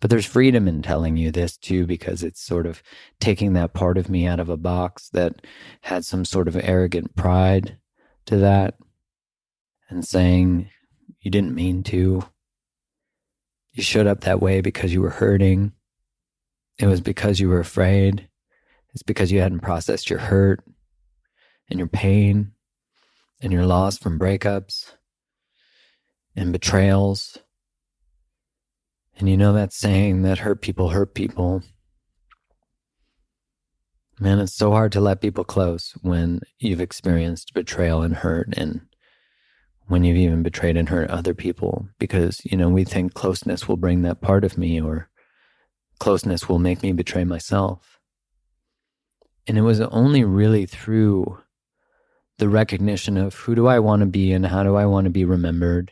But 0.00 0.10
there's 0.10 0.26
freedom 0.26 0.66
in 0.66 0.82
telling 0.82 1.16
you 1.16 1.30
this 1.30 1.56
too, 1.56 1.86
because 1.86 2.24
it's 2.24 2.40
sort 2.40 2.66
of 2.66 2.82
taking 3.20 3.52
that 3.52 3.74
part 3.74 3.96
of 3.96 4.10
me 4.10 4.26
out 4.26 4.40
of 4.40 4.48
a 4.48 4.56
box 4.56 5.08
that 5.10 5.46
had 5.82 6.04
some 6.04 6.24
sort 6.24 6.48
of 6.48 6.56
arrogant 6.56 7.14
pride 7.14 7.78
to 8.26 8.38
that 8.38 8.74
and 9.88 10.04
saying, 10.04 10.68
you 11.20 11.30
didn't 11.30 11.54
mean 11.54 11.84
to 11.84 12.24
you 13.78 13.84
showed 13.84 14.08
up 14.08 14.22
that 14.22 14.42
way 14.42 14.60
because 14.60 14.92
you 14.92 15.00
were 15.00 15.08
hurting. 15.08 15.70
It 16.78 16.86
was 16.86 17.00
because 17.00 17.38
you 17.38 17.48
were 17.48 17.60
afraid. 17.60 18.28
It's 18.92 19.04
because 19.04 19.30
you 19.30 19.40
hadn't 19.40 19.60
processed 19.60 20.10
your 20.10 20.18
hurt 20.18 20.64
and 21.70 21.78
your 21.78 21.86
pain 21.86 22.50
and 23.40 23.52
your 23.52 23.64
loss 23.64 23.96
from 23.96 24.18
breakups 24.18 24.94
and 26.34 26.52
betrayals. 26.52 27.38
And 29.16 29.28
you 29.28 29.36
know 29.36 29.52
that 29.52 29.72
saying 29.72 30.22
that 30.22 30.38
hurt 30.38 30.60
people 30.60 30.88
hurt 30.88 31.14
people. 31.14 31.62
Man, 34.18 34.40
it's 34.40 34.54
so 34.54 34.72
hard 34.72 34.90
to 34.92 35.00
let 35.00 35.20
people 35.20 35.44
close 35.44 35.94
when 36.02 36.40
you've 36.58 36.80
experienced 36.80 37.54
betrayal 37.54 38.02
and 38.02 38.16
hurt 38.16 38.48
and 38.56 38.80
when 39.88 40.04
you've 40.04 40.18
even 40.18 40.42
betrayed 40.42 40.76
and 40.76 40.88
hurt 40.88 41.10
other 41.10 41.34
people 41.34 41.88
because, 41.98 42.40
you 42.44 42.56
know, 42.56 42.68
we 42.68 42.84
think 42.84 43.14
closeness 43.14 43.66
will 43.66 43.76
bring 43.76 44.02
that 44.02 44.20
part 44.20 44.44
of 44.44 44.58
me 44.58 44.80
or 44.80 45.08
closeness 45.98 46.48
will 46.48 46.58
make 46.58 46.82
me 46.82 46.92
betray 46.92 47.24
myself. 47.24 47.98
And 49.46 49.56
it 49.56 49.62
was 49.62 49.80
only 49.80 50.24
really 50.24 50.66
through 50.66 51.38
the 52.36 52.48
recognition 52.48 53.16
of 53.16 53.34
who 53.34 53.54
do 53.54 53.66
I 53.66 53.78
want 53.78 54.00
to 54.00 54.06
be 54.06 54.32
and 54.32 54.46
how 54.46 54.62
do 54.62 54.76
I 54.76 54.84
want 54.84 55.06
to 55.06 55.10
be 55.10 55.24
remembered? 55.24 55.90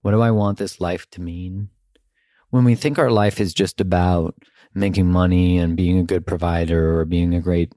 What 0.00 0.12
do 0.12 0.22
I 0.22 0.30
want 0.30 0.58
this 0.58 0.80
life 0.80 1.08
to 1.10 1.20
mean? 1.20 1.68
When 2.48 2.64
we 2.64 2.74
think 2.74 2.98
our 2.98 3.10
life 3.10 3.38
is 3.38 3.54
just 3.54 3.80
about 3.80 4.34
making 4.74 5.06
money 5.06 5.58
and 5.58 5.76
being 5.76 5.98
a 5.98 6.04
good 6.04 6.26
provider 6.26 6.98
or 6.98 7.04
being 7.04 7.34
a 7.34 7.40
great 7.40 7.72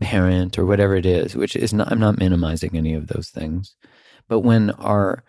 parent 0.00 0.58
or 0.58 0.64
whatever 0.64 0.96
it 0.96 1.06
is, 1.06 1.36
which 1.36 1.54
is 1.54 1.72
not, 1.72 1.92
I'm 1.92 2.00
not 2.00 2.18
minimizing 2.18 2.76
any 2.76 2.94
of 2.94 3.08
those 3.08 3.28
things. 3.28 3.76
But 4.28 4.40
when 4.40 4.70
our 4.70 5.24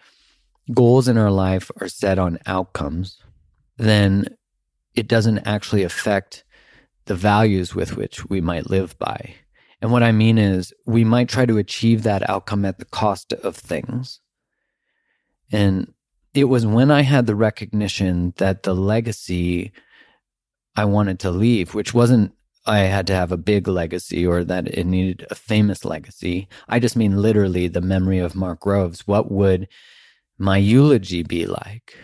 goals 0.73 1.08
in 1.08 1.17
our 1.17 1.32
life 1.32 1.69
are 1.82 1.88
set 1.88 2.19
on 2.19 2.39
outcomes, 2.45 3.19
then 3.77 4.25
it 4.95 5.08
doesn't 5.08 5.39
actually 5.39 5.84
affect 5.84 6.43
the 7.06 7.15
values 7.15 7.75
with 7.75 7.97
which 7.97 8.29
we 8.29 8.39
might 8.39 8.69
live 8.69 8.97
by. 8.97 9.36
And 9.82 9.91
what 9.91 10.03
I 10.03 10.13
mean 10.13 10.38
is, 10.38 10.73
we 10.86 11.03
might 11.03 11.27
try 11.27 11.45
to 11.45 11.58
achieve 11.58 12.03
that 12.03 12.29
outcome 12.29 12.63
at 12.63 12.79
the 12.79 12.86
cost 12.86 13.34
of 13.34 13.58
things. 13.58 14.21
And 15.51 15.93
it 16.34 16.45
was 16.45 16.65
when 16.65 16.89
I 16.89 17.01
had 17.01 17.25
the 17.25 17.36
recognition 17.36 18.34
that 18.38 18.63
the 18.63 18.73
legacy 18.73 19.73
I 20.75 20.86
wanted 20.86 21.19
to 21.19 21.32
leave, 21.32 21.73
which 21.73 21.93
wasn't 21.93 22.34
I 22.65 22.80
had 22.80 23.08
to 23.08 23.15
have 23.15 23.32
a 23.32 23.38
big 23.38 23.67
legacy 23.67 24.26
or 24.26 24.43
that 24.45 24.67
it 24.67 24.86
needed 24.86 25.28
a 25.30 25.36
famous 25.36 25.84
legacy. 25.84 26.47
I 26.69 26.80
just 26.80 26.95
mean 26.95 27.21
literally 27.21 27.67
the 27.67 27.82
memory 27.82 28.19
of 28.19 28.36
Mark 28.36 28.62
Groves. 28.62 29.06
What 29.06 29.32
would 29.32 29.67
my 30.38 30.58
eulogy 30.58 31.23
be 31.23 31.45
like? 31.45 31.97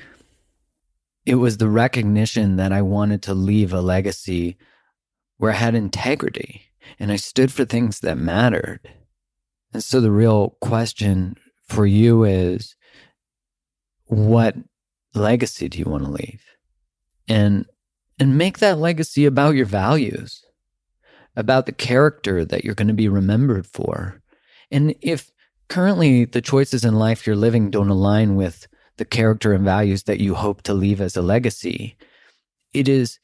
It 1.26 1.36
was 1.36 1.58
the 1.58 1.70
recognition 1.70 2.58
that 2.58 2.74
I 2.74 2.82
wanted 2.82 3.22
to 3.24 3.34
leave 3.34 3.72
a 3.72 3.82
legacy 3.82 4.58
where 5.38 5.52
I 5.52 5.56
had 5.56 5.76
integrity 5.76 6.64
and 7.00 7.12
I 7.12 7.16
stood 7.16 7.52
for 7.52 7.66
things 7.66 8.00
that 8.02 8.18
mattered. 8.18 8.82
And 9.74 9.84
so 9.84 10.02
the 10.02 10.12
real 10.12 10.58
question 10.62 11.36
for 11.68 11.86
you 11.86 12.24
is 12.24 12.76
what 14.06 14.56
legacy 15.14 15.70
do 15.70 15.78
you 15.78 15.86
want 15.86 16.04
to 16.04 16.10
leave? 16.10 16.44
And 17.28 17.66
and 18.20 18.38
make 18.38 18.60
that 18.60 18.80
legacy 18.80 19.26
about 19.26 19.56
your 19.56 19.66
values, 19.66 20.44
about 21.36 21.66
the 21.66 21.72
character 21.72 22.44
that 22.46 22.64
you're 22.64 22.76
going 22.76 22.88
to 22.88 22.94
be 22.94 23.10
remembered 23.10 23.66
for. 23.66 24.22
And 24.72 24.96
if 25.02 25.32
currently 25.68 26.26
the 26.26 26.42
choices 26.42 26.84
in 26.84 26.96
life 26.96 27.26
you're 27.26 27.36
living 27.36 27.70
don't 27.70 27.90
align 27.90 28.36
with 28.36 28.68
the 28.98 29.06
character 29.06 29.54
and 29.54 29.64
values 29.64 30.04
that 30.04 30.20
you 30.20 30.36
hope 30.36 30.62
to 30.64 30.74
leave 30.74 31.00
as 31.00 31.16
a 31.16 31.22
legacy, 31.22 31.96
it 32.74 32.88
is 32.88 33.20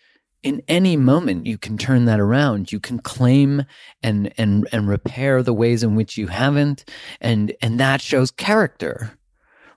in 0.45 0.61
any 0.67 0.95
moment 0.95 1.47
you 1.47 1.57
can 1.57 1.75
turn 1.75 2.05
that 2.05 2.19
around 2.19 2.71
you 2.71 2.79
can 2.79 2.99
claim 2.99 3.65
and 4.03 4.31
and 4.37 4.67
and 4.71 4.87
repair 4.87 5.41
the 5.41 5.53
ways 5.53 5.81
in 5.81 5.95
which 5.95 6.17
you 6.17 6.27
haven't 6.27 6.85
and 7.19 7.51
and 7.61 7.79
that 7.79 7.99
shows 7.99 8.29
character 8.29 9.17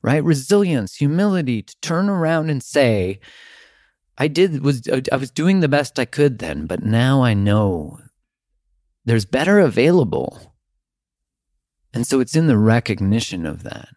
right 0.03 0.23
resilience 0.23 0.95
humility 0.95 1.63
to 1.63 1.75
turn 1.81 2.11
around 2.11 2.51
and 2.51 2.63
say 2.63 3.19
i 4.19 4.29
did 4.29 4.63
was 4.63 4.87
i 5.11 5.17
was 5.17 5.31
doing 5.31 5.61
the 5.61 5.69
best 5.69 5.99
i 5.99 6.05
could 6.05 6.39
then 6.39 6.67
but 6.67 6.85
now 6.85 7.23
i 7.23 7.33
know 7.33 7.99
there's 9.09 9.25
better 9.25 9.59
available 9.59 10.55
and 11.93 12.07
so 12.07 12.21
it's 12.21 12.37
in 12.37 12.47
the 12.47 12.59
recognition 12.59 13.47
of 13.47 13.63
that 13.63 13.89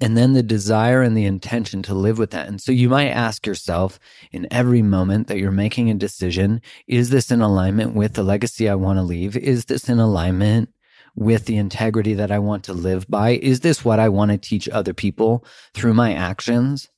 and 0.00 0.16
then 0.16 0.32
the 0.32 0.42
desire 0.42 1.02
and 1.02 1.16
the 1.16 1.24
intention 1.24 1.82
to 1.82 1.94
live 1.94 2.18
with 2.18 2.30
that. 2.30 2.46
And 2.46 2.60
so 2.60 2.70
you 2.70 2.88
might 2.88 3.08
ask 3.08 3.46
yourself 3.46 3.98
in 4.30 4.46
every 4.50 4.82
moment 4.82 5.26
that 5.26 5.38
you're 5.38 5.50
making 5.50 5.90
a 5.90 5.94
decision 5.94 6.60
is 6.86 7.10
this 7.10 7.30
in 7.30 7.40
alignment 7.40 7.94
with 7.94 8.14
the 8.14 8.22
legacy 8.22 8.68
I 8.68 8.76
want 8.76 8.98
to 8.98 9.02
leave? 9.02 9.36
Is 9.36 9.64
this 9.64 9.88
in 9.88 9.98
alignment 9.98 10.70
with 11.16 11.46
the 11.46 11.56
integrity 11.56 12.14
that 12.14 12.30
I 12.30 12.38
want 12.38 12.64
to 12.64 12.72
live 12.72 13.08
by? 13.08 13.30
Is 13.30 13.60
this 13.60 13.84
what 13.84 13.98
I 13.98 14.08
want 14.08 14.30
to 14.30 14.38
teach 14.38 14.68
other 14.68 14.94
people 14.94 15.44
through 15.74 15.94
my 15.94 16.14
actions? 16.14 16.88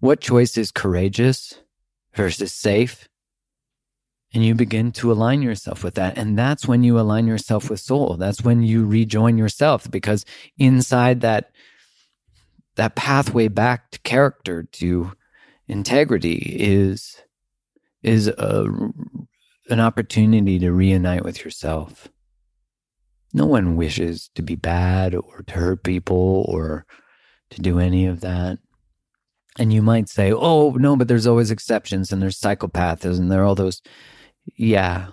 What 0.00 0.20
choice 0.20 0.56
is 0.56 0.70
courageous 0.70 1.60
versus 2.14 2.54
safe? 2.54 3.08
And 4.36 4.44
you 4.44 4.54
begin 4.54 4.92
to 4.92 5.10
align 5.10 5.40
yourself 5.40 5.82
with 5.82 5.94
that. 5.94 6.18
And 6.18 6.38
that's 6.38 6.68
when 6.68 6.82
you 6.82 7.00
align 7.00 7.26
yourself 7.26 7.70
with 7.70 7.80
soul. 7.80 8.18
That's 8.18 8.42
when 8.42 8.62
you 8.62 8.84
rejoin 8.84 9.38
yourself 9.38 9.90
because 9.90 10.26
inside 10.58 11.22
that 11.22 11.52
that 12.74 12.96
pathway 12.96 13.48
back 13.48 13.90
to 13.92 13.98
character 14.00 14.64
to 14.72 15.12
integrity 15.68 16.54
is 16.60 17.16
is 18.02 18.28
a, 18.28 18.66
an 19.70 19.80
opportunity 19.80 20.58
to 20.58 20.70
reunite 20.70 21.24
with 21.24 21.42
yourself 21.42 22.08
no 23.32 23.46
one 23.46 23.74
wishes 23.74 24.28
to 24.34 24.42
be 24.42 24.54
bad 24.54 25.14
or 25.14 25.44
to 25.46 25.54
hurt 25.54 25.82
people 25.82 26.44
or 26.46 26.84
to 27.48 27.62
do 27.62 27.78
any 27.78 28.04
of 28.04 28.20
that 28.20 28.58
and 29.58 29.72
you 29.72 29.80
might 29.80 30.10
say 30.10 30.30
oh 30.30 30.72
no 30.72 30.94
but 30.94 31.08
there's 31.08 31.26
always 31.26 31.50
exceptions 31.50 32.12
and 32.12 32.20
there's 32.20 32.38
psychopaths 32.38 33.18
and 33.18 33.32
there 33.32 33.40
are 33.40 33.46
all 33.46 33.54
those 33.54 33.80
yeah 34.54 35.08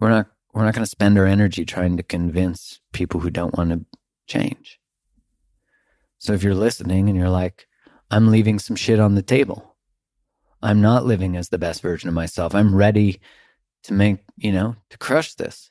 we're 0.00 0.08
not 0.08 0.26
we're 0.54 0.64
not 0.64 0.74
going 0.74 0.84
to 0.84 0.90
spend 0.90 1.18
our 1.18 1.26
energy 1.26 1.64
trying 1.64 1.96
to 1.96 2.02
convince 2.02 2.80
people 2.92 3.20
who 3.20 3.30
don't 3.30 3.56
want 3.56 3.70
to 3.70 3.84
change 4.26 4.78
so 6.18 6.32
if 6.32 6.42
you're 6.42 6.54
listening 6.54 7.08
and 7.08 7.16
you're 7.16 7.30
like, 7.30 7.66
I'm 8.10 8.30
leaving 8.30 8.58
some 8.58 8.76
shit 8.76 8.98
on 8.98 9.14
the 9.14 9.22
table, 9.22 9.76
I'm 10.60 10.80
not 10.80 11.06
living 11.06 11.36
as 11.36 11.48
the 11.48 11.58
best 11.58 11.80
version 11.80 12.08
of 12.08 12.14
myself. 12.14 12.54
I'm 12.54 12.74
ready 12.74 13.20
to 13.84 13.92
make, 13.92 14.18
you 14.36 14.50
know, 14.50 14.74
to 14.90 14.98
crush 14.98 15.34
this. 15.34 15.70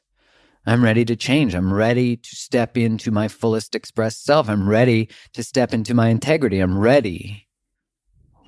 I'm 0.65 0.83
ready 0.83 1.03
to 1.05 1.15
change. 1.15 1.53
I'm 1.53 1.73
ready 1.73 2.15
to 2.15 2.35
step 2.35 2.77
into 2.77 3.11
my 3.11 3.27
fullest 3.27 3.75
expressed 3.75 4.23
self. 4.23 4.49
I'm 4.49 4.67
ready 4.69 5.09
to 5.33 5.43
step 5.43 5.73
into 5.73 5.93
my 5.93 6.09
integrity. 6.09 6.59
I'm 6.59 6.77
ready. 6.77 7.47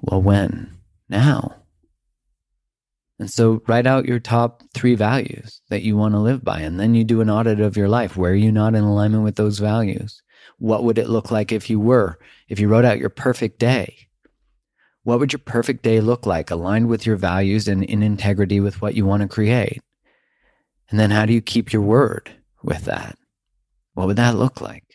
Well, 0.01 0.21
when? 0.21 0.77
Now. 1.09 1.55
And 3.19 3.29
so 3.29 3.61
write 3.67 3.85
out 3.85 4.07
your 4.07 4.19
top 4.19 4.63
three 4.73 4.95
values 4.95 5.61
that 5.69 5.83
you 5.83 5.97
want 5.97 6.13
to 6.13 6.19
live 6.19 6.43
by. 6.43 6.61
And 6.61 6.79
then 6.79 6.95
you 6.95 7.03
do 7.03 7.19
an 7.19 7.29
audit 7.29 7.59
of 7.59 7.75
your 7.75 7.89
life. 7.89 8.15
Where 8.15 8.31
are 8.31 8.35
you 8.35 8.51
not 8.51 8.75
in 8.75 8.83
alignment 8.83 9.25
with 9.25 9.35
those 9.35 9.59
values? 9.59 10.21
What 10.57 10.85
would 10.85 10.97
it 10.97 11.09
look 11.09 11.29
like 11.29 11.51
if 11.51 11.69
you 11.69 11.79
were? 11.79 12.17
If 12.47 12.59
you 12.59 12.69
wrote 12.69 12.85
out 12.85 12.97
your 12.97 13.09
perfect 13.09 13.59
day, 13.59 14.07
what 15.03 15.19
would 15.19 15.33
your 15.33 15.39
perfect 15.39 15.83
day 15.83 15.99
look 15.99 16.25
like 16.25 16.49
aligned 16.49 16.87
with 16.87 17.05
your 17.05 17.17
values 17.17 17.67
and 17.67 17.83
in 17.83 18.03
integrity 18.03 18.59
with 18.59 18.81
what 18.81 18.95
you 18.95 19.05
want 19.05 19.21
to 19.21 19.27
create? 19.27 19.81
And 20.89 20.99
then 20.99 21.11
how 21.11 21.25
do 21.25 21.33
you 21.33 21.41
keep 21.41 21.73
your 21.73 21.81
word 21.81 22.31
with 22.63 22.85
that? 22.85 23.17
What 23.93 24.07
would 24.07 24.17
that 24.17 24.37
look 24.37 24.61
like? 24.61 24.85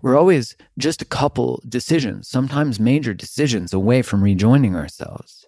We're 0.00 0.16
always 0.16 0.56
just 0.78 1.02
a 1.02 1.06
couple 1.06 1.62
decisions, 1.68 2.28
sometimes 2.28 2.80
major 2.80 3.12
decisions 3.12 3.74
away 3.74 4.00
from 4.00 4.24
rejoining 4.24 4.74
ourselves. 4.74 5.46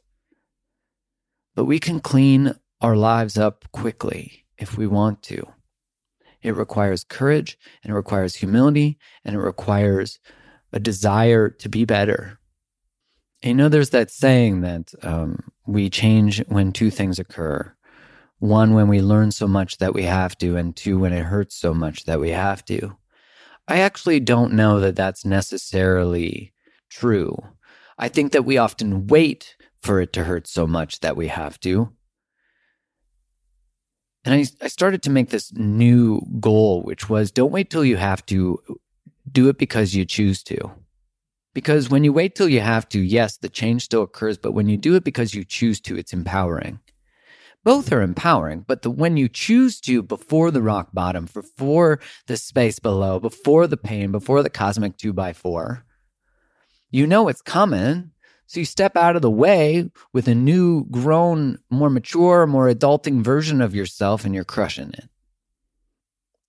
But 1.57 1.65
we 1.65 1.81
can 1.81 1.99
clean 1.99 2.55
our 2.81 2.95
lives 2.95 3.37
up 3.37 3.65
quickly 3.73 4.45
if 4.59 4.79
we 4.79 4.87
want 4.87 5.23
to. 5.25 5.45
It 6.43 6.55
requires 6.55 7.03
courage 7.03 7.59
and 7.83 7.91
it 7.91 7.97
requires 7.97 8.37
humility 8.37 8.99
and 9.25 9.35
it 9.35 9.41
requires 9.41 10.21
a 10.73 10.79
desire 10.79 11.49
to 11.49 11.69
be 11.69 11.85
better. 11.85 12.39
You 13.43 13.55
know, 13.55 13.69
there's 13.69 13.91
that 13.91 14.13
saying 14.13 14.61
that 14.61 14.93
um, 15.03 15.41
we 15.67 15.91
change 15.91 16.45
when 16.47 16.71
two 16.71 16.91
things 16.91 17.19
occur 17.19 17.73
one, 18.39 18.75
when 18.75 18.89
we 18.89 19.01
learn 19.01 19.31
so 19.31 19.49
much 19.49 19.79
that 19.79 19.95
we 19.95 20.03
have 20.03 20.37
to, 20.39 20.57
and 20.57 20.77
two, 20.77 20.99
when 20.99 21.13
it 21.13 21.25
hurts 21.25 21.57
so 21.57 21.73
much 21.73 22.05
that 22.05 22.21
we 22.21 22.31
have 22.31 22.65
to. 22.67 22.97
I 23.67 23.79
actually 23.79 24.21
don't 24.21 24.53
know 24.53 24.79
that 24.81 24.95
that's 24.95 25.25
necessarily 25.25 26.53
true. 26.91 27.37
I 27.99 28.09
think 28.09 28.33
that 28.33 28.45
we 28.45 28.59
often 28.59 29.07
wait 29.07 29.56
for 29.87 30.01
it 30.01 30.13
to 30.15 30.25
hurt 30.25 30.47
so 30.47 30.67
much 30.67 31.01
that 31.01 31.17
we 31.17 31.29
have 31.29 31.59
to. 31.61 31.93
And 34.25 34.35
I, 34.35 34.45
I 34.61 34.69
started 34.69 35.05
to 35.05 35.11
make 35.11 35.31
this 35.31 35.53
new 35.55 36.21
goal, 36.41 36.83
which 36.83 37.09
was 37.09 37.31
don't 37.31 37.53
wait 37.53 37.71
till 37.71 37.85
you 37.85 37.97
have 37.97 38.27
to, 38.27 38.59
do 39.31 39.49
it 39.49 39.59
because 39.59 39.95
you 39.95 40.05
choose 40.05 40.43
to. 40.45 40.73
Because 41.55 41.89
when 41.89 42.05
you 42.05 42.13
wait 42.13 42.35
till 42.35 42.49
you 42.49 42.61
have 42.61 42.89
to, 42.91 43.01
yes, 43.01 43.39
the 43.39 43.49
change 43.49 43.83
still 43.83 44.03
occurs, 44.03 44.39
but 44.39 44.53
when 44.53 44.69
you 44.69 44.77
do 44.77 44.95
it 44.95 45.05
because 45.05 45.35
you 45.35 45.45
choose 45.45 45.81
to, 45.83 45.97
it's 45.97 46.13
empowering. 46.13 46.81
Both 47.65 47.93
are 47.93 48.03
empowering, 48.03 48.65
but 48.67 48.83
the 48.83 48.91
when 48.91 49.17
you 49.17 49.29
choose 49.29 49.81
to 49.83 50.03
before 50.03 50.51
the 50.51 50.63
rock 50.63 50.91
bottom, 50.93 51.29
before 51.33 51.99
the 52.27 52.37
space 52.37 52.79
below, 52.79 53.19
before 53.19 53.67
the 53.67 53.77
pain, 53.77 54.13
before 54.13 54.43
the 54.43 54.51
cosmic 54.51 54.97
two 54.97 55.13
by 55.13 55.33
four, 55.33 55.85
you 56.91 57.07
know 57.07 57.27
it's 57.29 57.43
coming. 57.43 58.13
So 58.47 58.61
you 58.61 58.67
step 58.67 58.97
out 58.97 59.17
of 59.17 59.23
the 59.23 59.31
way 59.31 59.91
with 60.13 60.29
a 60.29 60.35
new, 60.35 60.85
grown, 60.85 61.59
more 61.69 61.91
mature, 61.91 62.47
more 62.47 62.69
adulting 62.69 63.23
version 63.23 63.61
of 63.61 63.75
yourself 63.75 64.25
and 64.25 64.35
you're 64.35 64.45
crushing 64.45 64.91
it. 64.91 65.09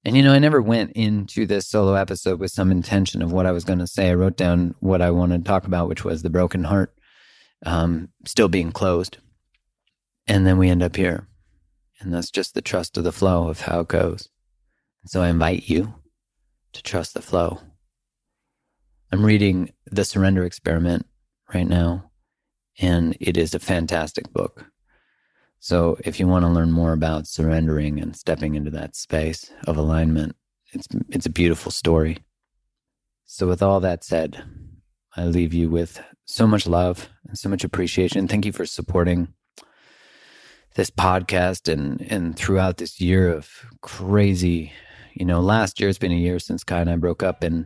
And 0.05 0.15
you 0.15 0.23
know, 0.23 0.31
I 0.31 0.39
never 0.39 0.61
went 0.61 0.91
into 0.91 1.45
this 1.45 1.67
solo 1.67 1.95
episode 1.95 2.39
with 2.39 2.51
some 2.51 2.71
intention 2.71 3.21
of 3.21 3.33
what 3.33 3.45
I 3.45 3.51
was 3.51 3.65
going 3.65 3.79
to 3.79 3.87
say. 3.87 4.09
I 4.09 4.13
wrote 4.13 4.37
down 4.37 4.75
what 4.79 5.01
I 5.01 5.11
wanted 5.11 5.43
to 5.43 5.49
talk 5.49 5.65
about, 5.65 5.89
which 5.89 6.05
was 6.05 6.21
the 6.21 6.29
broken 6.29 6.63
heart 6.63 6.93
um, 7.65 8.09
still 8.25 8.47
being 8.47 8.71
closed. 8.71 9.17
And 10.27 10.45
then 10.45 10.57
we 10.57 10.69
end 10.69 10.83
up 10.83 10.95
here. 10.95 11.27
And 11.99 12.13
that's 12.13 12.29
just 12.29 12.53
the 12.53 12.61
trust 12.61 12.95
of 12.97 13.03
the 13.03 13.11
flow 13.11 13.49
of 13.49 13.61
how 13.61 13.79
it 13.79 13.87
goes. 13.87 14.29
So 15.07 15.23
I 15.23 15.29
invite 15.29 15.67
you 15.67 15.95
to 16.73 16.83
trust 16.83 17.13
the 17.13 17.21
flow. 17.21 17.59
I'm 19.11 19.25
reading 19.25 19.71
The 19.89 20.05
Surrender 20.05 20.43
Experiment 20.43 21.07
right 21.53 21.67
now. 21.67 22.11
And 22.79 23.17
it 23.19 23.37
is 23.37 23.53
a 23.53 23.59
fantastic 23.59 24.31
book. 24.31 24.65
So 25.59 25.97
if 26.05 26.19
you 26.19 26.27
want 26.27 26.45
to 26.45 26.51
learn 26.51 26.71
more 26.71 26.93
about 26.93 27.27
surrendering 27.27 27.99
and 27.99 28.15
stepping 28.15 28.55
into 28.55 28.71
that 28.71 28.95
space 28.95 29.51
of 29.65 29.77
alignment, 29.77 30.35
it's 30.71 30.87
it's 31.09 31.25
a 31.25 31.31
beautiful 31.31 31.71
story. 31.71 32.19
So 33.25 33.47
with 33.47 33.63
all 33.63 33.79
that 33.79 34.03
said, 34.03 34.43
I 35.15 35.25
leave 35.25 35.53
you 35.53 35.69
with 35.69 36.01
so 36.25 36.45
much 36.45 36.67
love 36.67 37.09
and 37.27 37.37
so 37.37 37.49
much 37.49 37.63
appreciation. 37.63 38.27
Thank 38.27 38.45
you 38.45 38.51
for 38.51 38.65
supporting 38.65 39.29
this 40.75 40.91
podcast 40.91 41.71
and 41.71 42.05
and 42.11 42.35
throughout 42.37 42.77
this 42.77 43.01
year 43.01 43.33
of 43.33 43.49
crazy, 43.81 44.71
you 45.15 45.25
know, 45.25 45.41
last 45.41 45.79
year 45.79 45.89
it's 45.89 45.97
been 45.97 46.11
a 46.11 46.15
year 46.15 46.37
since 46.37 46.63
Kai 46.63 46.81
and 46.81 46.89
I 46.89 46.97
broke 46.97 47.23
up 47.23 47.43
and 47.43 47.65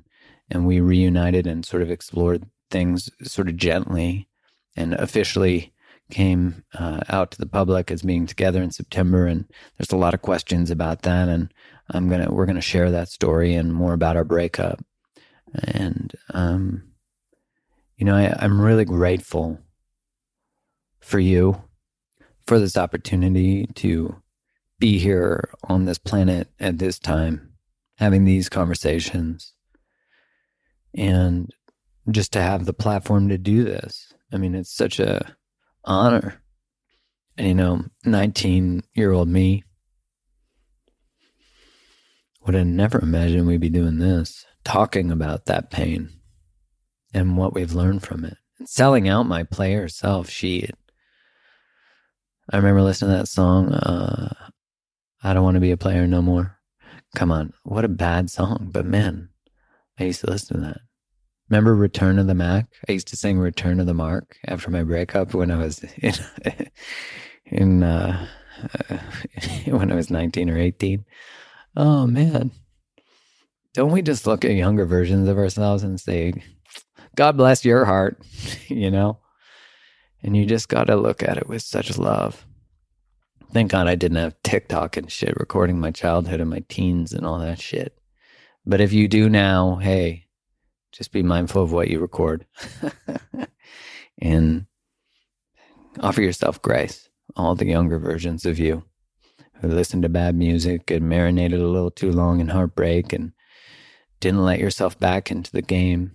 and 0.49 0.65
we 0.65 0.79
reunited 0.79 1.45
and 1.45 1.65
sort 1.65 1.81
of 1.81 1.91
explored 1.91 2.45
things 2.71 3.09
sort 3.23 3.49
of 3.49 3.57
gently 3.57 4.27
and 4.75 4.93
officially 4.93 5.73
came 6.11 6.63
uh, 6.77 6.99
out 7.09 7.31
to 7.31 7.37
the 7.37 7.47
public 7.47 7.89
as 7.89 8.03
being 8.03 8.27
together 8.27 8.61
in 8.61 8.71
September, 8.71 9.25
and 9.25 9.45
there's 9.77 9.91
a 9.91 9.97
lot 9.97 10.13
of 10.13 10.21
questions 10.21 10.69
about 10.69 11.01
that, 11.03 11.27
and 11.27 11.51
I'm 11.89 12.09
gonna 12.09 12.31
we're 12.31 12.45
gonna 12.45 12.61
share 12.61 12.91
that 12.91 13.09
story 13.09 13.55
and 13.55 13.73
more 13.73 13.93
about 13.93 14.17
our 14.17 14.23
breakup, 14.23 14.83
and 15.53 16.13
um, 16.33 16.83
you 17.97 18.05
know 18.05 18.15
I, 18.15 18.35
I'm 18.39 18.61
really 18.61 18.85
grateful 18.85 19.59
for 20.99 21.19
you 21.19 21.63
for 22.45 22.59
this 22.59 22.77
opportunity 22.77 23.65
to 23.75 24.21
be 24.79 24.99
here 24.99 25.49
on 25.63 25.85
this 25.85 25.97
planet 25.97 26.49
at 26.59 26.77
this 26.77 26.99
time, 26.99 27.53
having 27.97 28.25
these 28.25 28.49
conversations, 28.49 29.53
and 30.93 31.49
just 32.09 32.33
to 32.33 32.41
have 32.41 32.65
the 32.65 32.73
platform 32.73 33.29
to 33.29 33.37
do 33.37 33.63
this. 33.63 34.13
I 34.31 34.37
mean, 34.37 34.55
it's 34.55 34.73
such 34.73 34.99
a 34.99 35.35
honor. 35.83 36.41
And 37.37 37.47
you 37.47 37.53
know, 37.53 37.85
19 38.05 38.83
year 38.93 39.11
old 39.11 39.27
me 39.27 39.63
would 42.45 42.55
have 42.55 42.67
never 42.67 42.99
imagined 42.99 43.47
we'd 43.47 43.61
be 43.61 43.69
doing 43.69 43.99
this, 43.99 44.45
talking 44.63 45.11
about 45.11 45.45
that 45.45 45.69
pain 45.69 46.09
and 47.13 47.37
what 47.37 47.53
we've 47.53 47.73
learned 47.73 48.03
from 48.03 48.25
it. 48.25 48.37
And 48.59 48.67
selling 48.67 49.07
out 49.07 49.27
my 49.27 49.43
player 49.43 49.87
self 49.87 50.29
sheet. 50.29 50.71
I 52.49 52.57
remember 52.57 52.81
listening 52.81 53.11
to 53.11 53.17
that 53.17 53.27
song, 53.27 53.71
uh, 53.73 54.33
I 55.23 55.33
Don't 55.33 55.43
Want 55.43 55.55
to 55.55 55.61
Be 55.61 55.71
a 55.71 55.77
Player 55.77 56.07
No 56.07 56.21
More. 56.21 56.57
Come 57.15 57.31
on, 57.31 57.53
what 57.63 57.85
a 57.85 57.89
bad 57.89 58.29
song. 58.29 58.69
But 58.71 58.85
man, 58.85 59.29
I 59.99 60.05
used 60.05 60.21
to 60.21 60.29
listen 60.29 60.57
to 60.57 60.67
that. 60.67 60.77
Remember 61.51 61.75
Return 61.75 62.17
of 62.17 62.27
the 62.27 62.33
Mac? 62.33 62.67
I 62.87 62.93
used 62.93 63.09
to 63.09 63.17
sing 63.17 63.37
Return 63.37 63.81
of 63.81 63.85
the 63.85 63.93
Mark 63.93 64.37
after 64.47 64.71
my 64.71 64.83
breakup 64.83 65.33
when 65.33 65.51
I 65.51 65.57
was 65.57 65.83
in, 65.97 66.13
in 67.43 67.83
uh, 67.83 68.25
when 69.65 69.91
I 69.91 69.95
was 69.95 70.09
19 70.09 70.49
or 70.49 70.57
18. 70.57 71.03
Oh 71.75 72.07
man. 72.07 72.51
Don't 73.73 73.91
we 73.91 74.01
just 74.01 74.25
look 74.25 74.45
at 74.45 74.51
younger 74.51 74.85
versions 74.85 75.27
of 75.27 75.37
ourselves 75.37 75.83
and 75.83 75.99
say, 75.99 76.41
God 77.17 77.35
bless 77.35 77.65
your 77.65 77.83
heart, 77.83 78.17
you 78.69 78.89
know? 78.89 79.19
And 80.23 80.37
you 80.37 80.45
just 80.45 80.69
got 80.69 80.85
to 80.85 80.95
look 80.95 81.21
at 81.21 81.37
it 81.37 81.49
with 81.49 81.63
such 81.63 81.97
love. 81.97 82.45
Thank 83.51 83.71
God 83.71 83.87
I 83.87 83.95
didn't 83.95 84.19
have 84.19 84.41
TikTok 84.43 84.95
and 84.95 85.11
shit 85.11 85.35
recording 85.37 85.81
my 85.81 85.91
childhood 85.91 86.39
and 86.39 86.49
my 86.49 86.63
teens 86.69 87.11
and 87.11 87.25
all 87.25 87.39
that 87.39 87.59
shit. 87.59 87.97
But 88.65 88.79
if 88.79 88.93
you 88.93 89.09
do 89.09 89.27
now, 89.27 89.75
hey, 89.75 90.27
just 90.91 91.11
be 91.11 91.23
mindful 91.23 91.63
of 91.63 91.71
what 91.71 91.89
you 91.89 91.99
record 91.99 92.45
and 94.21 94.65
offer 95.99 96.21
yourself 96.21 96.61
grace. 96.61 97.09
All 97.35 97.55
the 97.55 97.65
younger 97.65 97.97
versions 97.97 98.45
of 98.45 98.59
you 98.59 98.83
who 99.61 99.69
listened 99.69 100.03
to 100.03 100.09
bad 100.09 100.35
music 100.35 100.91
and 100.91 101.07
marinated 101.07 101.61
a 101.61 101.67
little 101.67 101.91
too 101.91 102.11
long 102.11 102.39
in 102.39 102.49
heartbreak 102.49 103.13
and 103.13 103.31
didn't 104.19 104.43
let 104.43 104.59
yourself 104.59 104.99
back 104.99 105.31
into 105.31 105.51
the 105.51 105.61
game. 105.61 106.11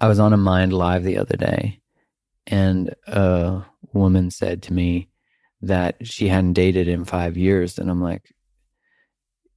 I 0.00 0.08
was 0.08 0.18
on 0.18 0.32
a 0.32 0.36
Mind 0.36 0.72
Live 0.72 1.04
the 1.04 1.18
other 1.18 1.36
day, 1.36 1.80
and 2.46 2.94
a 3.06 3.64
woman 3.92 4.30
said 4.30 4.62
to 4.64 4.72
me 4.72 5.08
that 5.62 6.06
she 6.06 6.28
hadn't 6.28 6.54
dated 6.54 6.88
in 6.88 7.04
five 7.04 7.36
years. 7.36 7.78
And 7.78 7.88
I'm 7.88 8.02
like, 8.02 8.34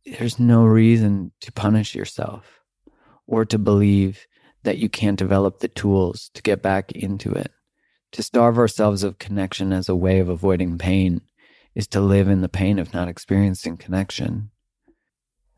there's 0.06 0.39
no 0.39 0.63
reason 0.63 1.32
to 1.41 1.51
punish 1.51 1.95
yourself 1.95 2.54
or 3.27 3.45
to 3.45 3.57
believe 3.57 4.27
that 4.63 4.77
you 4.77 4.89
can't 4.89 5.19
develop 5.19 5.59
the 5.59 5.67
tools 5.67 6.29
to 6.33 6.41
get 6.41 6.61
back 6.61 6.91
into 6.91 7.31
it. 7.31 7.51
To 8.13 8.23
starve 8.23 8.57
ourselves 8.57 9.03
of 9.03 9.19
connection 9.19 9.73
as 9.73 9.89
a 9.89 9.95
way 9.95 10.19
of 10.19 10.29
avoiding 10.29 10.77
pain 10.77 11.21
is 11.75 11.88
to 11.88 11.99
live 11.99 12.27
in 12.27 12.41
the 12.41 12.49
pain 12.49 12.79
of 12.79 12.93
not 12.93 13.07
experiencing 13.07 13.77
connection. 13.77 14.51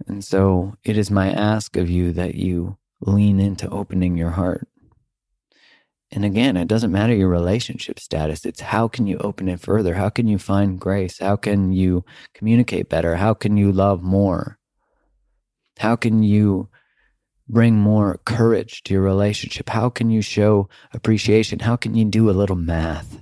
And 0.08 0.24
so 0.24 0.76
it 0.84 0.98
is 0.98 1.12
my 1.12 1.32
ask 1.32 1.78
of 1.78 1.90
you 1.90 2.12
that 2.14 2.36
you 2.36 2.78
lean 3.02 3.40
into 3.40 3.70
opening 3.70 4.18
your 4.18 4.32
heart. 4.32 4.68
And 6.12 6.24
again, 6.24 6.56
it 6.56 6.68
doesn't 6.68 6.92
matter 6.92 7.14
your 7.14 7.28
relationship 7.28 8.00
status. 8.00 8.46
It's 8.46 8.62
how 8.62 8.88
can 8.88 9.08
you 9.08 9.18
open 9.18 9.50
it 9.50 9.60
further? 9.60 9.96
How 9.96 10.10
can 10.10 10.28
you 10.28 10.38
find 10.38 10.80
grace? 10.80 11.20
How 11.20 11.36
can 11.36 11.74
you 11.74 12.06
communicate 12.34 12.90
better? 12.90 13.18
How 13.18 13.34
can 13.34 13.58
you 13.58 13.72
love 13.72 14.02
more? 14.02 14.58
How 15.78 15.96
can 15.96 16.24
you 16.24 16.70
bring 17.50 17.76
more 17.76 18.20
courage 18.26 18.84
to 18.84 18.94
your 18.94 19.04
relationship? 19.04 19.70
How 19.70 19.90
can 19.90 20.10
you 20.10 20.22
show 20.22 20.70
appreciation? 20.94 21.60
How 21.60 21.76
can 21.76 21.96
you 21.96 22.06
do 22.06 22.30
a 22.30 22.32
little 22.32 22.56
math 22.56 23.22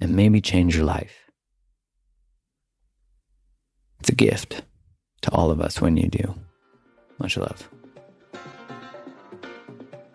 and 0.00 0.14
maybe 0.14 0.40
change 0.40 0.76
your 0.76 0.84
life? 0.84 1.30
It's 4.00 4.10
a 4.10 4.14
gift 4.14 4.62
to 5.22 5.30
all 5.32 5.50
of 5.50 5.60
us 5.60 5.80
when 5.80 5.96
you 5.96 6.08
do. 6.08 6.34
Much 7.18 7.36
love. 7.36 7.68